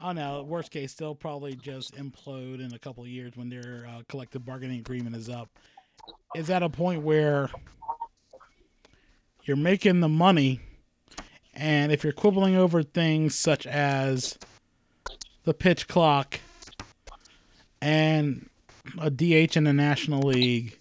[0.00, 4.02] Oh no, worst case, they'll probably just implode in a couple years when their uh,
[4.08, 5.48] collective bargaining agreement is up.
[6.34, 7.48] Is at a point where
[9.44, 10.60] you're making the money,
[11.54, 14.38] and if you're quibbling over things such as
[15.44, 16.40] the pitch clock
[17.80, 18.48] and
[18.98, 20.78] a DH in the National League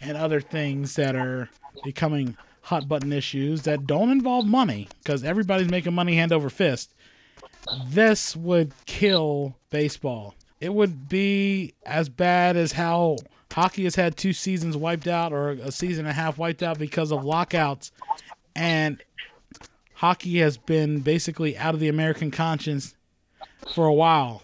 [0.00, 1.50] and other things that are
[1.84, 2.36] becoming
[2.70, 6.94] hot button issues that don't involve money because everybody's making money hand over fist
[7.86, 10.34] this would kill baseball.
[10.60, 13.16] It would be as bad as how
[13.52, 16.78] hockey has had two seasons wiped out or a season and a half wiped out
[16.78, 17.92] because of lockouts.
[18.54, 19.02] And
[19.94, 22.94] hockey has been basically out of the American conscience
[23.74, 24.42] for a while.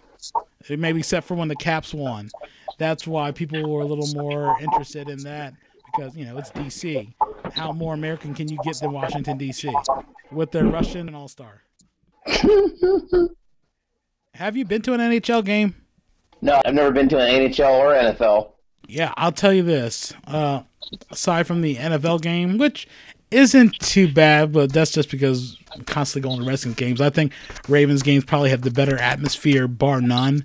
[0.69, 2.31] It Maybe except for when the Caps won.
[2.79, 5.55] That's why people were a little more interested in that
[5.87, 7.13] because, you know, it's DC.
[7.55, 9.73] How more American can you get than Washington, D.C.
[10.31, 11.63] with their Russian and All Star?
[14.35, 15.75] Have you been to an NHL game?
[16.43, 18.51] No, I've never been to an NHL or NFL.
[18.87, 20.13] Yeah, I'll tell you this.
[20.27, 20.63] Uh,
[21.11, 22.87] aside from the NFL game, which
[23.31, 27.01] isn't too bad, but that's just because I'm constantly going to Redskins games.
[27.01, 27.33] I think
[27.69, 30.43] Ravens games probably have the better atmosphere, bar none.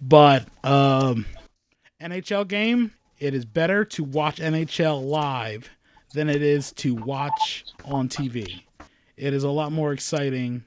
[0.00, 1.26] But um,
[2.00, 5.70] NHL game, it is better to watch NHL live
[6.14, 8.62] than it is to watch on TV.
[9.16, 10.64] It is a lot more exciting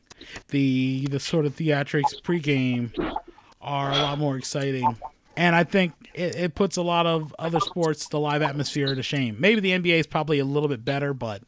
[0.49, 2.91] the the sort of theatrics pregame
[3.61, 4.97] are a lot more exciting.
[5.37, 9.03] And I think it, it puts a lot of other sports, the live atmosphere, to
[9.03, 9.37] shame.
[9.39, 11.41] Maybe the NBA is probably a little bit better, but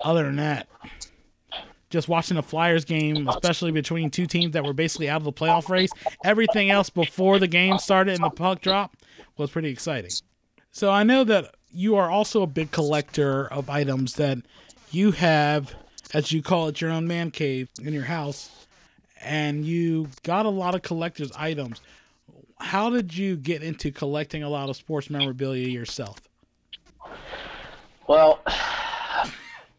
[0.00, 0.68] other than that,
[1.90, 5.32] just watching the Flyers game, especially between two teams that were basically out of the
[5.32, 5.90] playoff race,
[6.24, 8.96] everything else before the game started and the puck drop
[9.36, 10.10] was pretty exciting.
[10.70, 14.38] So I know that you are also a big collector of items that
[14.90, 15.74] you have
[16.12, 18.66] as you call it, your own man cave in your house,
[19.20, 21.80] and you got a lot of collector's items.
[22.58, 26.18] How did you get into collecting a lot of sports memorabilia yourself?
[28.06, 28.40] Well,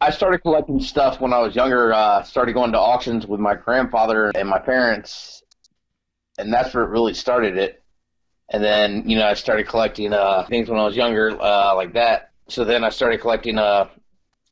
[0.00, 1.92] I started collecting stuff when I was younger.
[1.92, 5.42] Uh, started going to auctions with my grandfather and my parents,
[6.36, 7.82] and that's where it really started it.
[8.50, 11.92] And then, you know, I started collecting uh, things when I was younger, uh, like
[11.94, 12.30] that.
[12.48, 13.88] So then I started collecting, uh,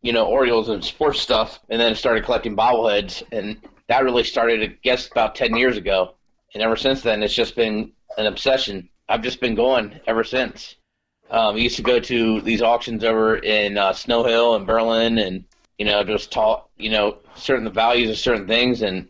[0.00, 4.62] you know, Orioles and sports stuff, and then started collecting bobbleheads, and that really started,
[4.62, 6.14] I guess, about ten years ago.
[6.54, 8.88] And ever since then, it's just been an obsession.
[9.08, 10.76] I've just been going ever since.
[11.30, 15.18] Um, I used to go to these auctions over in uh, Snow Hill and Berlin,
[15.18, 15.44] and
[15.78, 19.08] you know, just talk, you know certain the values of certain things, and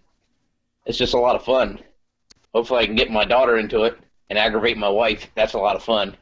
[0.86, 1.78] it's just a lot of fun.
[2.52, 3.98] Hopefully, I can get my daughter into it
[4.32, 5.30] and aggravate my wife.
[5.34, 6.16] That's a lot of fun.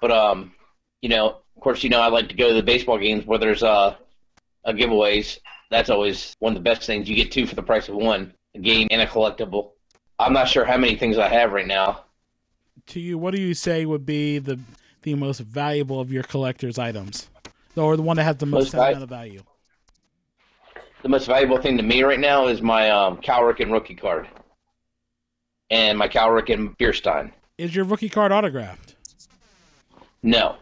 [0.00, 0.52] But um,
[1.02, 3.40] you know, of course, you know, I like to go to the baseball games where
[3.40, 3.96] there's uh,
[4.64, 5.40] a giveaways.
[5.68, 7.08] That's always one of the best things.
[7.08, 9.70] You get two for the price of one, a game and a collectible.
[10.20, 12.04] I'm not sure how many things I have right now.
[12.88, 14.60] To you, what do you say would be the
[15.02, 17.28] the most valuable of your collector's items,
[17.74, 19.42] or the one that has the most, Most val- sentimental value?
[21.02, 24.28] The most valuable thing to me right now is my um, Cal Ripken rookie card
[25.70, 27.32] and my Cal and Bierstein.
[27.58, 28.96] Is your rookie card autographed?
[30.22, 30.56] No.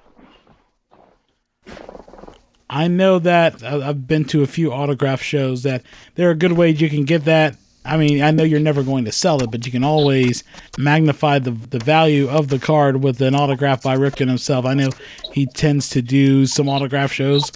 [2.69, 5.83] I know that I've been to a few autograph shows that
[6.15, 7.57] there are good ways you can get that.
[7.85, 10.45] I mean, I know you're never going to sell it, but you can always
[10.79, 14.65] magnify the the value of the card with an autograph by Ripken himself.
[14.65, 14.91] I know
[15.33, 17.53] he tends to do some autograph shows.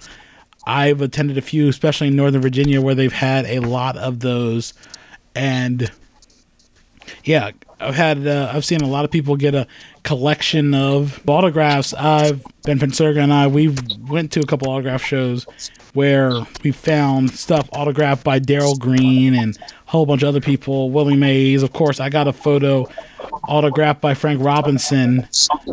[0.65, 4.73] I've attended a few, especially in Northern Virginia, where they've had a lot of those,
[5.33, 5.89] and
[7.27, 9.67] yeah, I've had uh, I've seen a lot of people get a
[10.03, 11.93] collection of autographs.
[11.93, 13.75] I've Ben Penserga and I we
[14.07, 15.45] went to a couple autograph shows
[15.93, 16.31] where
[16.63, 20.89] we found stuff autographed by Darrell Green and a whole bunch of other people.
[20.89, 21.99] Willie Mays, of course.
[21.99, 22.87] I got a photo
[23.47, 25.27] autographed by Frank Robinson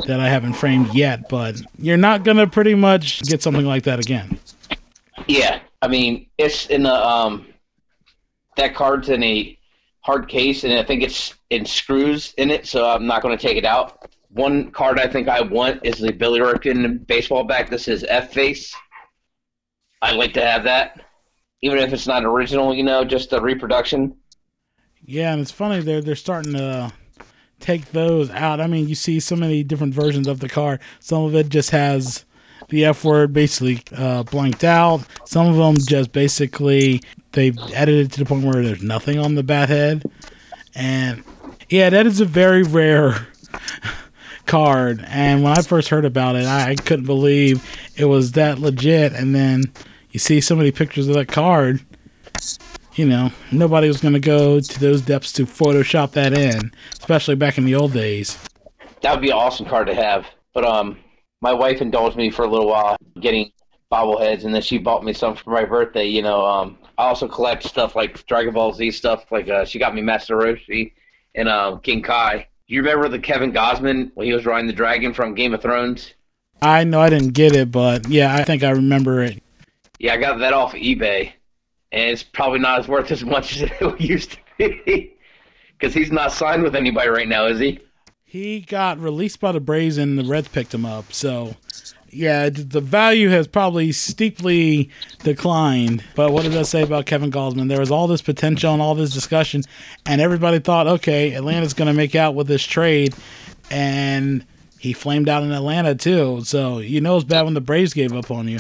[0.07, 4.01] that I haven't framed yet, but you're not gonna pretty much get something like that
[4.01, 4.39] again.
[5.29, 7.47] Yeah, I mean it's in the um,
[8.57, 9.57] that card's in a
[10.05, 13.43] hard case, and I think it's in screws in it, so I'm not going to
[13.43, 14.11] take it out.
[14.29, 17.71] One card I think I want is the Billy Ripken baseball back.
[17.71, 18.75] This is F face.
[20.03, 21.01] I'd like to have that,
[21.63, 22.75] even if it's not original.
[22.75, 24.15] You know, just a reproduction.
[25.03, 26.93] Yeah, and it's funny they're they're starting to
[27.61, 28.61] take those out.
[28.61, 30.81] I mean, you see so many different versions of the card.
[31.01, 32.27] Some of it just has
[32.69, 35.03] the F word basically uh, blanked out.
[35.25, 39.43] Some of them just basically they've edited to the point where there's nothing on the
[39.43, 40.05] bat head.
[40.75, 41.23] And
[41.69, 43.29] yeah, that is a very rare
[44.47, 45.05] card.
[45.07, 47.65] And when I first heard about it, I, I couldn't believe
[47.97, 49.13] it was that legit.
[49.13, 49.65] And then
[50.11, 51.85] you see so many pictures of that card
[52.97, 57.35] you know, nobody was going to go to those depths to Photoshop that in, especially
[57.35, 58.39] back in the old days.
[59.03, 60.27] That would be an awesome card to have.
[60.53, 60.99] But um,
[61.45, 63.53] my wife indulged me for a little while getting
[63.93, 66.07] bobbleheads, and then she bought me some for my birthday.
[66.07, 69.31] You know, um, I also collect stuff like Dragon Ball Z stuff.
[69.31, 70.93] Like uh, she got me Master Roshi
[71.35, 72.49] and uh, King Kai.
[72.67, 75.61] Do you remember the Kevin Gausman when he was riding the dragon from Game of
[75.61, 76.15] Thrones?
[76.63, 79.43] I know I didn't get it, but yeah, I think I remember it.
[79.99, 81.31] Yeah, I got that off of eBay,
[81.93, 85.15] and it's probably not as worth as much as it used to be.
[85.79, 87.81] Because he's not signed with anybody right now, is he?
[88.35, 91.13] He got released by the Braves and the Reds picked him up.
[91.13, 91.55] So,
[92.11, 94.91] yeah, the value has probably steeply
[95.23, 96.03] declined.
[96.17, 97.69] But what does that say about Kevin Gausman?
[97.69, 99.63] There was all this potential and all this discussion,
[100.05, 103.15] and everybody thought, okay, Atlanta's going to make out with this trade.
[103.71, 104.45] And
[104.81, 106.41] he flamed out in Atlanta, too.
[106.43, 108.59] So, you know it's bad when the Braves gave up on you.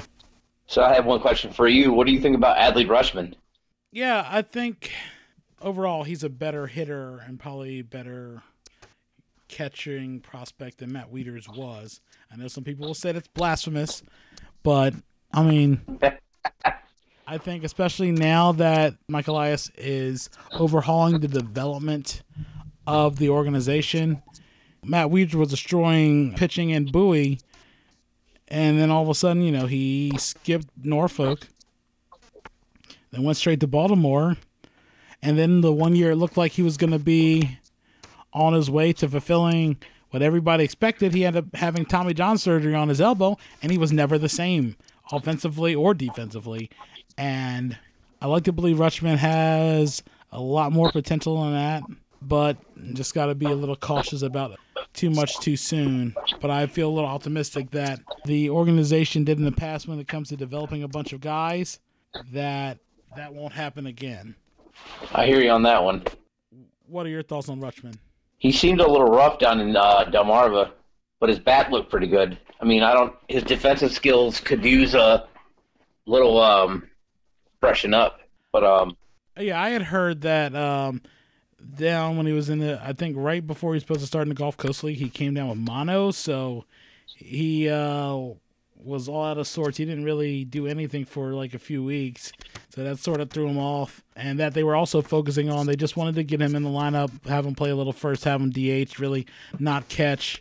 [0.68, 1.92] So I have one question for you.
[1.92, 3.34] What do you think about Adley Rutschman?
[3.90, 4.92] Yeah, I think
[5.60, 8.44] overall he's a better hitter and probably better
[9.48, 12.00] catching prospect than Matt Wieters was.
[12.32, 14.02] I know some people will say that's blasphemous,
[14.62, 14.94] but
[15.32, 15.80] I mean,
[17.26, 22.22] I think especially now that Mike Elias is overhauling the development
[22.86, 24.22] of the organization,
[24.84, 27.40] Matt Wieters was destroying pitching and Bowie,
[28.48, 31.48] and then all of a sudden, you know, he skipped Norfolk,
[33.10, 34.36] then went straight to Baltimore,
[35.22, 37.58] and then the one year it looked like he was going to be
[38.34, 39.78] on his way to fulfilling
[40.10, 41.14] what everybody expected.
[41.14, 44.28] He ended up having Tommy John surgery on his elbow, and he was never the
[44.28, 44.76] same
[45.10, 46.70] offensively or defensively.
[47.16, 47.78] And
[48.20, 51.82] I like to believe Rutschman has a lot more potential than that,
[52.20, 52.56] but
[52.94, 54.58] just got to be a little cautious about it.
[54.92, 59.44] Too much too soon, but I feel a little optimistic that the organization did in
[59.44, 61.80] the past when it comes to developing a bunch of guys
[62.32, 62.78] that
[63.16, 64.36] that won't happen again.
[65.12, 66.04] I hear you on that one.
[66.86, 67.96] What are your thoughts on Rutschman?
[68.38, 70.72] He seemed a little rough down in uh, Delmarva,
[71.20, 72.38] but his bat looked pretty good.
[72.60, 73.14] I mean, I don't.
[73.28, 75.26] His defensive skills could use a
[76.06, 76.88] little um,
[77.60, 78.20] freshen up,
[78.52, 78.96] but um,
[79.38, 81.02] yeah, I had heard that um,
[81.76, 82.80] down when he was in the.
[82.82, 85.08] I think right before he was supposed to start in the Gulf Coast League, he
[85.08, 86.64] came down with mono, so
[87.16, 88.34] he uh,
[88.84, 89.78] was all out of sorts.
[89.78, 92.32] He didn't really do anything for like a few weeks,
[92.68, 94.02] so that sort of threw him off.
[94.16, 96.70] And that they were also focusing on, they just wanted to get him in the
[96.70, 99.26] lineup, have him play a little first, have him DH, really
[99.58, 100.40] not catch.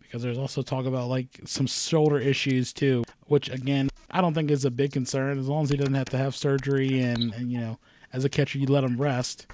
[0.00, 4.50] Because there's also talk about like some shoulder issues too, which again I don't think
[4.50, 7.52] is a big concern as long as he doesn't have to have surgery and, and
[7.52, 7.78] you know
[8.12, 9.46] as a catcher you let him rest.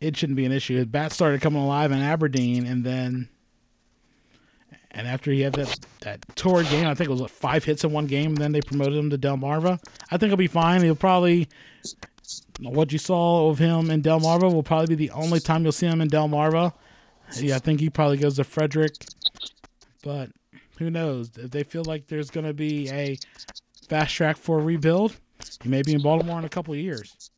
[0.00, 0.76] It shouldn't be an issue.
[0.76, 3.28] His bat started coming alive in Aberdeen, and then
[4.94, 7.82] and after he had that, that torrid game, I think it was like five hits
[7.84, 9.80] in one game, and then they promoted him to Delmarva.
[10.10, 10.82] I think he'll be fine.
[10.82, 11.48] He'll probably,
[12.60, 15.86] what you saw of him in Delmarva will probably be the only time you'll see
[15.86, 16.72] him in Delmarva.
[17.36, 18.94] Yeah, I think he probably goes to Frederick.
[20.04, 20.30] But
[20.78, 21.30] who knows?
[21.36, 23.18] If they feel like there's going to be a
[23.88, 25.16] fast track for a rebuild,
[25.62, 27.30] he may be in Baltimore in a couple of years.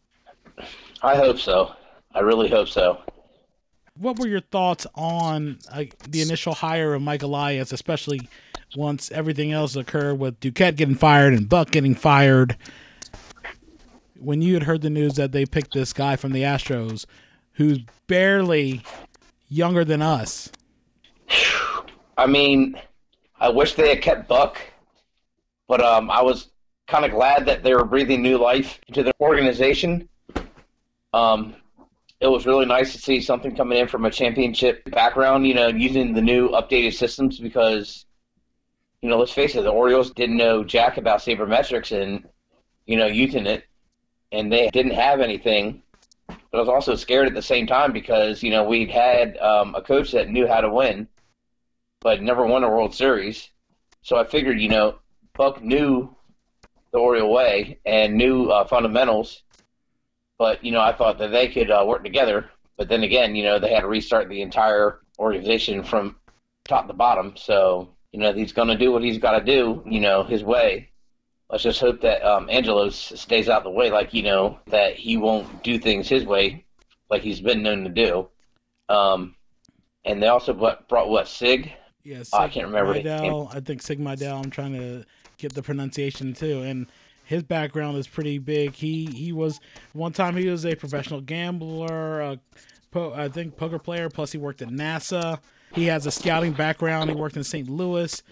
[1.03, 1.73] I hope so.
[2.15, 3.01] I really hope so
[3.99, 8.29] what were your thoughts on uh, the initial hire of Mike Elias, especially
[8.77, 12.57] once everything else occurred with Duquette getting fired and Buck getting fired?
[14.19, 17.05] When you had heard the news that they picked this guy from the Astros,
[17.53, 18.83] who's barely
[19.49, 20.51] younger than us.
[22.19, 22.79] I mean,
[23.39, 24.59] I wish they had kept Buck,
[25.69, 26.49] but um, I was
[26.87, 30.09] kind of glad that they were breathing new life into the organization.
[31.13, 31.55] Um,
[32.27, 35.69] it was really nice to see something coming in from a championship background, you know,
[35.69, 38.07] using the new updated systems because,
[39.03, 42.29] you know, let's face it, the Orioles didn't know jack about sabermetrics and,
[42.87, 43.65] you know, using it,
[44.33, 45.83] and they didn't have anything.
[46.27, 49.75] But I was also scared at the same time because, you know, we'd had um,
[49.75, 51.09] a coach that knew how to win,
[52.01, 53.51] but never won a World Series.
[54.03, 54.99] So I figured, you know,
[55.35, 56.15] Buck knew
[56.93, 59.43] the Oriole way and knew uh, fundamentals
[60.39, 62.51] but you know, I thought that they could uh, work together.
[62.77, 66.17] But then again, you know, they had to restart the entire organization from
[66.65, 67.35] top to bottom.
[67.37, 69.83] So you know, he's going to do what he's got to do.
[69.87, 70.91] You know, his way.
[71.51, 74.95] Let's just hope that um, Angelos stays out of the way, like you know, that
[74.95, 76.65] he won't do things his way,
[77.09, 78.29] like he's been known to do.
[78.89, 79.37] Um,
[80.05, 81.73] and they also brought, brought what Sig?
[82.03, 82.95] Yeah, Sig oh, I can't remember.
[82.95, 84.45] Mejdal, I think Sig Mejdal.
[84.45, 85.05] I'm trying to
[85.39, 86.87] get the pronunciation too, and
[87.27, 88.75] his background is pretty big.
[88.75, 89.61] He he was
[89.93, 92.39] one time he was a professional gambler, a
[92.93, 94.09] po- I think poker player.
[94.09, 95.41] Plus he worked at NASA.
[95.75, 97.11] He has a scouting background.
[97.11, 97.69] He worked in St.
[97.69, 98.23] Louis,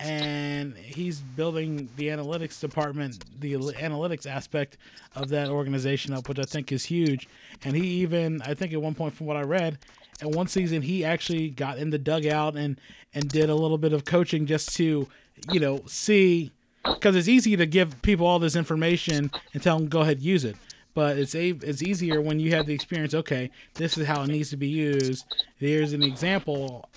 [0.00, 4.76] and he's building the analytics department, the analytics aspect
[5.14, 7.28] of that organization up, which I think is huge.
[7.64, 9.78] And he even, I think, at one point from what I read,
[10.20, 12.80] at one season he actually got in the dugout and
[13.14, 15.06] and did a little bit of coaching just to,
[15.52, 16.50] you know, see
[16.84, 20.44] because it's easy to give people all this information and tell them go ahead use
[20.44, 20.56] it.
[20.94, 24.28] But it's a it's easier when you have the experience okay this is how it
[24.28, 25.24] needs to be used.
[25.56, 26.88] Here's an example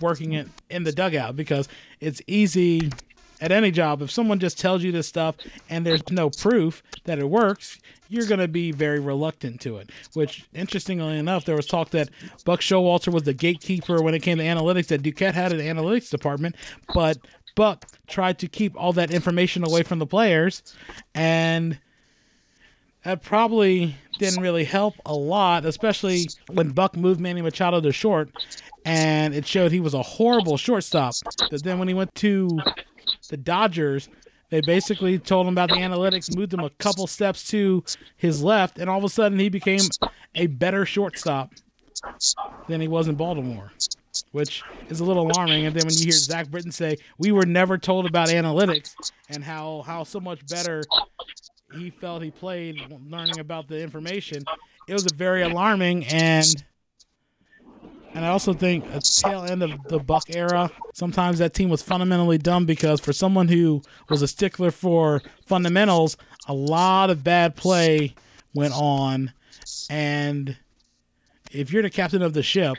[0.00, 1.36] working it in the dugout.
[1.36, 1.68] Because
[2.00, 2.90] it's easy
[3.40, 5.36] at any job if someone just tells you this stuff
[5.70, 9.90] and there's no proof that it works you're going to be very reluctant to it.
[10.14, 12.08] Which interestingly enough there was talk that
[12.44, 16.10] buck showalter was the gatekeeper when it came to analytics that duquette had an analytics
[16.10, 16.56] department
[16.94, 17.18] but
[17.58, 20.62] Buck tried to keep all that information away from the players,
[21.12, 21.76] and
[23.02, 28.30] that probably didn't really help a lot, especially when Buck moved Manny Machado to short,
[28.84, 31.14] and it showed he was a horrible shortstop.
[31.50, 32.48] But then when he went to
[33.28, 34.08] the Dodgers,
[34.50, 37.82] they basically told him about the analytics, moved him a couple steps to
[38.16, 39.80] his left, and all of a sudden he became
[40.36, 41.54] a better shortstop
[42.68, 43.72] than he was in Baltimore
[44.32, 45.66] which is a little alarming.
[45.66, 48.94] And then when you hear Zach Britton say, "We were never told about analytics
[49.28, 50.82] and how how so much better
[51.74, 52.76] he felt he played
[53.08, 54.44] learning about the information,"
[54.86, 56.64] it was a very alarming and.
[58.14, 61.82] And I also think a tail end of the Buck era, sometimes that team was
[61.82, 66.16] fundamentally dumb because for someone who was a stickler for fundamentals,
[66.48, 68.14] a lot of bad play
[68.54, 69.32] went on.
[69.90, 70.56] And
[71.52, 72.78] if you're the captain of the ship,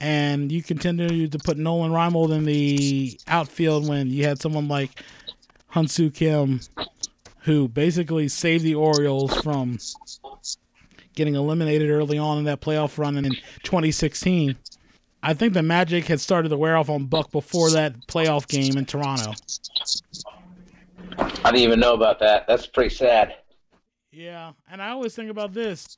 [0.00, 4.90] and you continue to put Nolan Reimold in the outfield when you had someone like
[5.72, 6.60] Hyun-Soo Kim,
[7.40, 9.78] who basically saved the Orioles from
[11.14, 13.24] getting eliminated early on in that playoff run in
[13.62, 14.56] 2016.
[15.22, 18.76] I think the magic had started to wear off on Buck before that playoff game
[18.76, 19.32] in Toronto.
[21.18, 22.46] I didn't even know about that.
[22.46, 23.36] That's pretty sad.
[24.12, 25.96] Yeah, and I always think about this.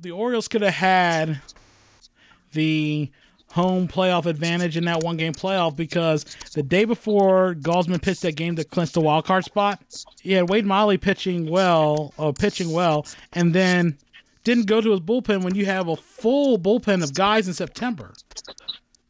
[0.00, 1.40] The Orioles could have had
[2.52, 3.10] the
[3.52, 6.24] home playoff advantage in that one game playoff because
[6.54, 9.80] the day before Gausman pitched that game to clinch the wild card spot,
[10.20, 13.98] he had Wade Miley pitching well, uh, pitching well, and then
[14.44, 18.12] didn't go to his bullpen when you have a full bullpen of guys in September.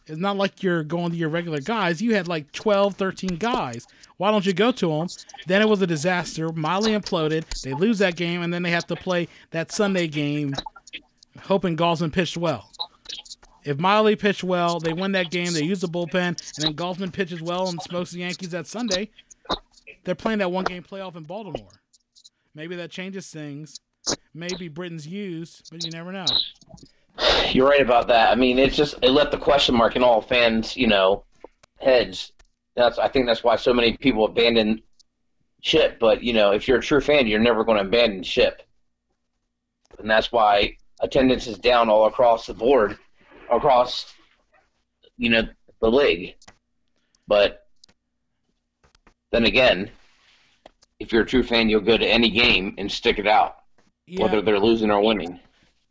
[0.06, 2.02] It's not like you're going to your regular guys.
[2.02, 3.86] You had like 12, 13 guys.
[4.16, 5.08] Why don't you go to them?
[5.46, 6.50] Then it was a disaster.
[6.52, 7.44] Miley imploded.
[7.62, 10.54] They lose that game, and then they have to play that Sunday game,
[11.42, 12.70] hoping Gausman pitched well.
[13.64, 15.52] If Miley pitched well, they win that game.
[15.52, 19.10] They use the bullpen, and then Gausman pitches well and smokes the Yankees that Sunday.
[20.04, 21.82] They're playing that one game playoff in Baltimore.
[22.54, 23.78] Maybe that changes things.
[24.32, 26.26] Maybe Britton's used, but you never know.
[27.50, 28.30] You're right about that.
[28.30, 31.24] I mean, it's just it left the question mark in all fans, you know,
[31.78, 32.32] heads.
[32.76, 34.80] That's I think that's why so many people abandon
[35.60, 35.98] ship.
[36.00, 38.62] But you know, if you're a true fan, you're never going to abandon ship,
[39.98, 42.98] and that's why attendance is down all across the board,
[43.50, 44.12] across
[45.16, 45.42] you know
[45.80, 46.34] the league.
[47.26, 47.66] But
[49.32, 49.90] then again,
[50.98, 53.56] if you're a true fan, you'll go to any game and stick it out,
[54.06, 54.22] Yeah.
[54.22, 55.38] whether they're losing or winning.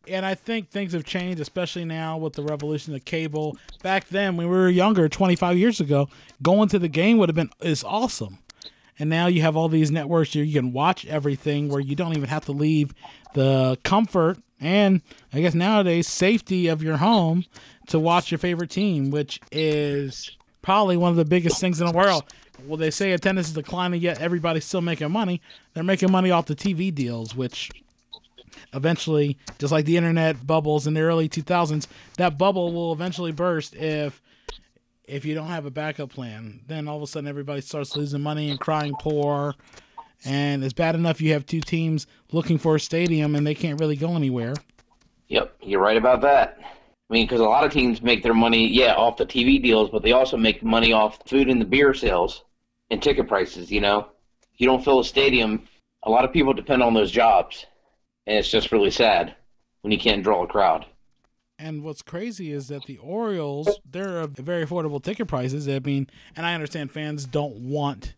[0.08, 3.58] and I think things have changed, especially now with the revolution of cable.
[3.84, 6.10] Back then, when we were younger, 25 years ago,
[6.42, 8.40] going to the game would have been is awesome.
[8.98, 12.16] And now you have all these networks where you can watch everything, where you don't
[12.18, 12.94] even have to leave
[13.36, 15.02] the comfort and
[15.34, 17.46] I guess nowadays safety of your home
[17.88, 21.94] to watch your favorite team, which is probably one of the biggest things in the
[21.94, 22.24] world.
[22.66, 25.42] Well, they say attendance is declining, yet everybody's still making money.
[25.74, 27.72] They're making money off the TV deals, which
[28.74, 31.88] eventually, just like the internet bubbles in the early 2000s,
[32.18, 34.22] that bubble will eventually burst if
[35.08, 36.60] if you don't have a backup plan.
[36.68, 39.56] Then all of a sudden everybody starts losing money and crying poor.
[40.26, 43.80] And it's bad enough you have two teams looking for a stadium and they can't
[43.80, 44.54] really go anywhere.
[45.28, 46.58] Yep, you're right about that.
[46.62, 49.90] I mean, because a lot of teams make their money, yeah, off the TV deals,
[49.90, 52.44] but they also make money off food and the beer sales
[52.92, 53.72] and ticket prices.
[53.72, 54.10] You know,
[54.58, 55.68] you don't fill a stadium.
[56.04, 57.66] A lot of people depend on those jobs,
[58.28, 59.36] and it's just really sad
[59.82, 60.86] when you can't draw a crowd.
[61.58, 65.68] And what's crazy is that the Orioles, they're very affordable ticket prices.
[65.68, 68.14] I mean, and I understand fans don't want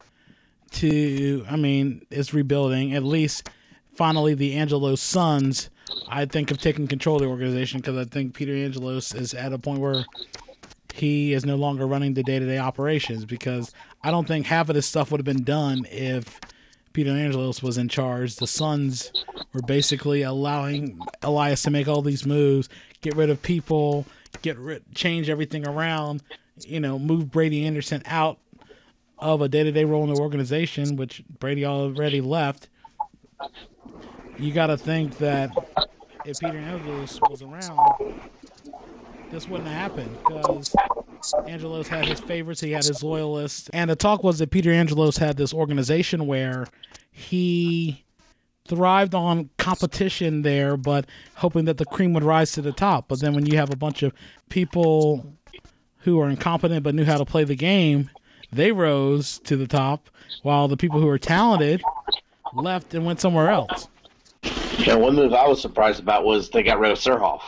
[0.71, 2.93] to, I mean, it's rebuilding.
[2.93, 3.49] At least
[3.93, 5.69] finally the Angelos Sons,
[6.07, 9.53] I think, have taken control of the organization because I think Peter Angelos is at
[9.53, 10.05] a point where
[10.93, 13.71] he is no longer running the day to day operations because
[14.03, 16.39] I don't think half of this stuff would have been done if
[16.93, 18.35] Peter Angelos was in charge.
[18.35, 19.11] The Sons
[19.53, 22.69] were basically allowing Elias to make all these moves,
[23.01, 24.05] get rid of people,
[24.41, 26.23] get rid, change everything around,
[26.65, 28.39] you know, move Brady Anderson out
[29.21, 32.69] of a day to day role in the organization, which Brady already left.
[34.37, 35.51] You got to think that
[36.25, 37.79] if Peter Angelos was around,
[39.29, 40.75] this wouldn't have happened because
[41.47, 45.17] Angelos had his favorites, he had his loyalists, and the talk was that Peter Angelos
[45.17, 46.65] had this organization where
[47.11, 48.03] he
[48.67, 51.05] thrived on competition there, but
[51.35, 53.07] hoping that the cream would rise to the top.
[53.07, 54.13] But then when you have a bunch of
[54.49, 55.35] people
[55.99, 58.09] who are incompetent but knew how to play the game,
[58.51, 60.09] they rose to the top,
[60.43, 61.81] while the people who were talented
[62.53, 63.87] left and went somewhere else.
[64.87, 67.41] And one move I was surprised about was they got rid of Surhoff.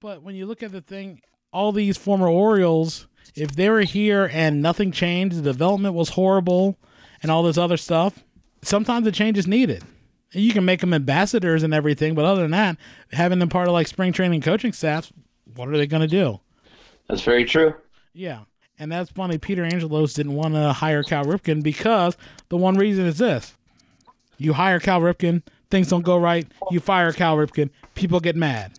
[0.00, 1.20] But when you look at the thing,
[1.52, 6.78] all these former Orioles, if they were here and nothing changed, the development was horrible,
[7.22, 8.24] and all this other stuff,
[8.62, 9.84] sometimes a change is needed.
[10.32, 12.76] You can make them ambassadors and everything, but other than that,
[13.12, 15.12] having them part of like spring training coaching staffs,
[15.54, 16.40] what are they going to do?
[17.08, 17.74] That's very true.
[18.12, 18.40] Yeah.
[18.78, 19.38] And that's funny.
[19.38, 22.16] Peter Angelos didn't want to hire Cal Ripken because
[22.50, 23.54] the one reason is this
[24.38, 28.72] you hire Cal Ripken, things don't go right, you fire Cal Ripken, people get mad.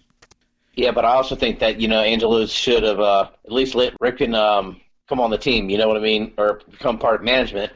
[0.76, 3.98] Yeah, but I also think that you know Angelos should have uh, at least let
[4.00, 4.80] Ripken um,
[5.10, 5.70] come on the team.
[5.70, 7.74] You know what I mean, or become part of management,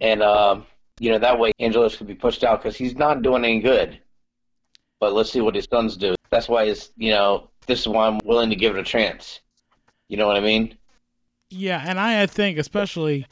[0.00, 0.64] and um,
[0.98, 4.00] you know that way Angelos could be pushed out because he's not doing any good.
[4.98, 6.14] But let's see what his sons do.
[6.30, 9.40] That's why it's you know this is why I'm willing to give it a chance.
[10.08, 10.78] You know what I mean?
[11.50, 13.26] Yeah, and I, I think especially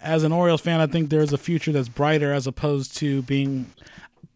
[0.00, 3.66] as an Orioles fan, I think there's a future that's brighter as opposed to being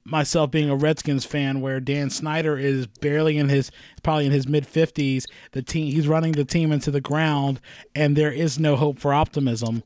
[0.05, 3.71] myself being a Redskins fan where Dan Snyder is barely in his
[4.03, 7.61] probably in his mid 50s the team he's running the team into the ground
[7.95, 9.83] and there is no hope for optimism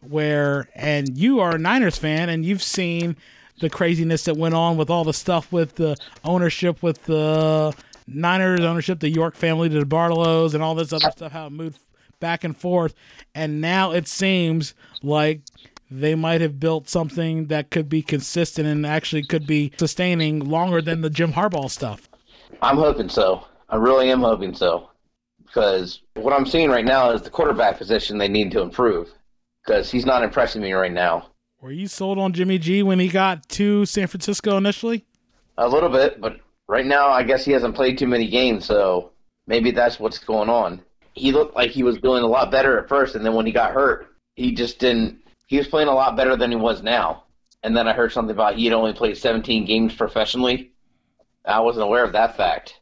[0.00, 3.16] where and you are a Niners fan and you've seen
[3.60, 7.74] the craziness that went on with all the stuff with the ownership with the
[8.06, 11.80] Niners ownership the York family the Barlows and all this other stuff how it moved
[12.20, 12.94] back and forth
[13.34, 15.42] and now it seems like
[15.90, 20.82] they might have built something that could be consistent and actually could be sustaining longer
[20.82, 22.08] than the Jim Harbaugh stuff.
[22.60, 23.46] I'm hoping so.
[23.68, 24.90] I really am hoping so.
[25.44, 29.10] because what I'm seeing right now is the quarterback position they need to improve
[29.64, 31.28] because he's not impressing me right now.
[31.60, 35.04] Were you sold on Jimmy G when he got to San Francisco initially?
[35.58, 36.38] A little bit, but
[36.68, 39.12] right now I guess he hasn't played too many games, so
[39.46, 40.82] maybe that's what's going on.
[41.16, 43.52] He looked like he was doing a lot better at first, and then when he
[43.52, 45.18] got hurt, he just didn't.
[45.46, 47.24] He was playing a lot better than he was now.
[47.62, 50.72] And then I heard something about he had only played 17 games professionally.
[51.44, 52.80] I wasn't aware of that fact.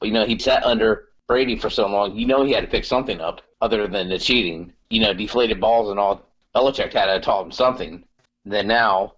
[0.00, 2.16] But you know, he sat under Brady for so long.
[2.16, 4.72] You know, he had to pick something up other than the cheating.
[4.90, 6.28] You know, deflated balls and all.
[6.54, 8.04] Belichick had to taught him something.
[8.44, 9.14] And then now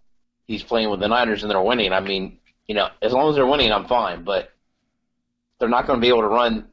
[0.46, 1.92] he's playing with the Niners and they're winning.
[1.92, 2.38] I mean,
[2.68, 4.22] you know, as long as they're winning, I'm fine.
[4.22, 4.52] But
[5.58, 6.68] they're not going to be able to run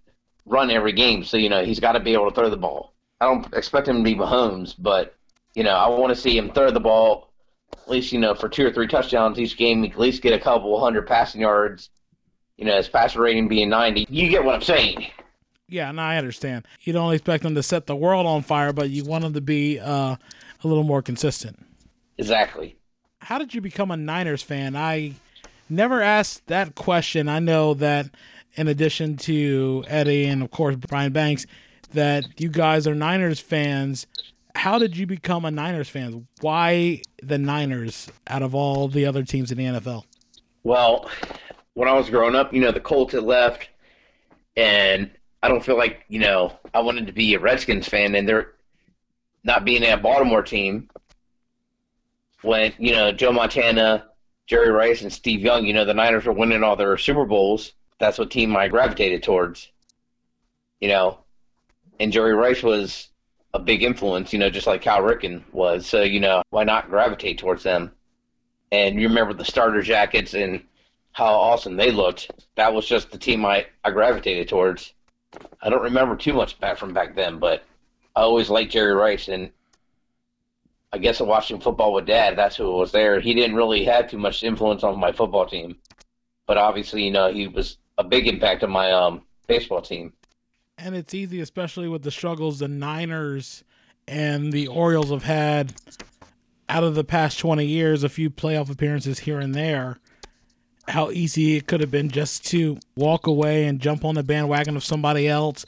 [0.46, 1.24] run every game.
[1.24, 2.94] So you know, he's got to be able to throw the ball.
[3.20, 5.16] I don't expect him to be Mahomes, but
[5.54, 7.32] you know, I want to see him throw the ball
[7.78, 9.84] at least you know for two or three touchdowns each game.
[9.84, 11.90] At least get a couple hundred passing yards.
[12.58, 14.06] You know, his passer rating being 90.
[14.08, 15.08] You get what I'm saying.
[15.68, 16.68] Yeah, and I understand.
[16.82, 19.42] You don't expect them to set the world on fire, but you want them to
[19.42, 20.16] be uh,
[20.64, 21.66] a little more consistent.
[22.18, 22.78] Exactly.
[23.20, 24.76] How did you become a Niners fan?
[24.76, 25.14] I
[25.70, 27.28] never asked that question.
[27.30, 28.10] I know that
[28.56, 31.46] in addition to Eddie and of course Brian Banks,
[31.94, 34.08] that you guys are Niners fans.
[34.56, 36.28] How did you become a Niners fan?
[36.42, 40.04] Why the Niners out of all the other teams in the NFL?
[40.64, 41.10] Well,
[41.74, 43.70] when I was growing up, you know, the Colts had left,
[44.56, 45.10] and
[45.42, 48.54] I don't feel like you know I wanted to be a Redskins fan, and they're
[49.44, 50.90] not being a Baltimore team.
[52.42, 54.06] When you know Joe Montana,
[54.48, 57.74] Jerry Rice, and Steve Young, you know the Niners were winning all their Super Bowls.
[58.02, 59.70] That's what team I gravitated towards.
[60.80, 61.20] You know,
[62.00, 63.10] and Jerry Rice was
[63.54, 65.86] a big influence, you know, just like Cal Ripken was.
[65.86, 67.92] So you know, why not gravitate towards them?
[68.72, 70.64] And you remember the starter jackets and
[71.12, 72.32] how awesome they looked.
[72.56, 74.94] That was just the team I, I gravitated towards.
[75.62, 77.64] I don't remember too much back from back then, but
[78.16, 79.52] I always liked Jerry Rice, and
[80.92, 83.20] I guess watching football with Dad, that's who was there.
[83.20, 85.78] He didn't really have too much influence on my football team,
[86.48, 90.14] but obviously, you know, he was a big impact on my um, baseball team.
[90.78, 93.64] And it's easy, especially with the struggles the Niners
[94.08, 95.74] and the Orioles have had
[96.68, 99.98] out of the past 20 years, a few playoff appearances here and there
[100.88, 104.76] how easy it could have been just to walk away and jump on the bandwagon
[104.76, 105.64] of somebody else.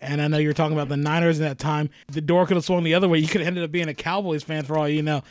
[0.00, 1.88] And I know you're talking about the Niners in that time.
[2.08, 3.18] The door could have swung the other way.
[3.18, 5.22] You could have ended up being a Cowboys fan for all you know,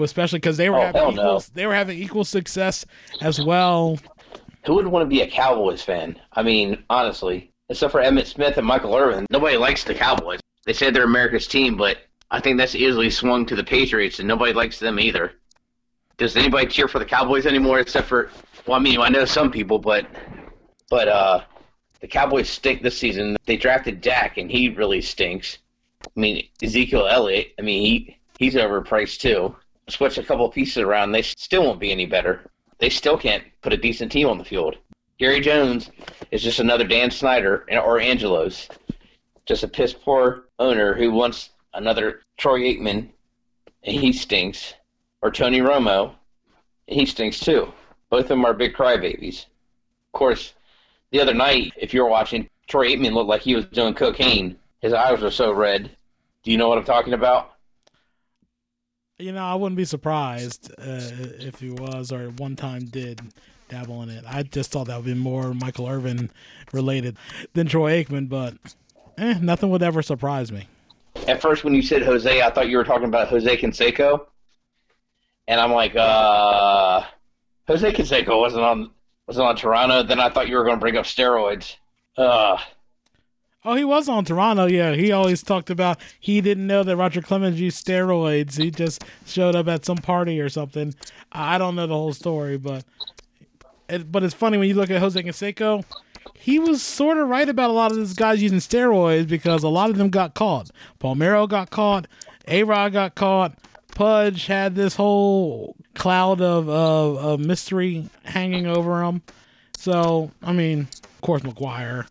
[0.00, 1.40] especially because they were Oh, having equal, no.
[1.54, 2.86] they were having equal success
[3.20, 3.98] as well.
[4.66, 6.18] Who would want to be a Cowboys fan?
[6.32, 10.40] I mean, honestly, except for Emmitt Smith and Michael Irvin, nobody likes the Cowboys.
[10.66, 11.98] They say they're America's team, but
[12.30, 15.32] I think that's easily swung to the Patriots, and nobody likes them either.
[16.18, 17.78] Does anybody cheer for the Cowboys anymore?
[17.78, 18.30] Except for,
[18.66, 20.06] well, I mean, I know some people, but,
[20.90, 21.44] but uh,
[22.00, 23.36] the Cowboys stink this season.
[23.46, 25.58] They drafted Dak, and he really stinks.
[26.04, 27.54] I mean, Ezekiel Elliott.
[27.58, 29.54] I mean, he he's overpriced too.
[29.88, 32.50] Switch a couple of pieces around, they still won't be any better.
[32.78, 34.76] They still can't put a decent team on the field.
[35.18, 35.90] Jerry Jones
[36.30, 38.68] is just another Dan Snyder or Angelos,
[39.46, 43.08] just a piss poor owner who wants another Troy Aikman,
[43.82, 44.74] and he stinks,
[45.22, 46.14] or Tony Romo,
[46.86, 47.72] and he stinks too.
[48.10, 49.46] Both of them are big crybabies.
[50.06, 50.54] Of course,
[51.10, 54.56] the other night, if you were watching, Troy Aikman looked like he was doing cocaine.
[54.80, 55.90] His eyes were so red.
[56.44, 57.54] Do you know what I'm talking about?
[59.20, 60.84] You know, I wouldn't be surprised uh,
[61.40, 63.20] if he was or one time did
[63.68, 64.24] dabble in it.
[64.24, 66.30] I just thought that would be more Michael Irvin
[66.72, 67.16] related
[67.52, 68.54] than Troy Aikman, but
[69.18, 70.68] eh, nothing would ever surprise me.
[71.26, 74.24] At first, when you said Jose, I thought you were talking about Jose Canseco,
[75.48, 77.02] and I'm like, uh,
[77.66, 78.90] Jose Canseco wasn't on
[79.26, 80.04] wasn't on Toronto.
[80.04, 81.74] Then I thought you were going to bring up steroids.
[82.16, 82.56] Uh,
[83.64, 84.66] Oh, he was on Toronto.
[84.66, 88.56] Yeah, he always talked about he didn't know that Roger Clemens used steroids.
[88.56, 90.94] He just showed up at some party or something.
[91.32, 92.84] I don't know the whole story, but
[93.88, 95.84] it, but it's funny when you look at Jose Canseco.
[96.34, 99.68] He was sort of right about a lot of these guys using steroids because a
[99.68, 100.70] lot of them got caught.
[101.00, 102.06] Palmeiro got caught.
[102.46, 103.58] A Rod got caught.
[103.94, 109.22] Pudge had this whole cloud of, of, of mystery hanging over him.
[109.76, 112.06] So, I mean, of course, McGwire.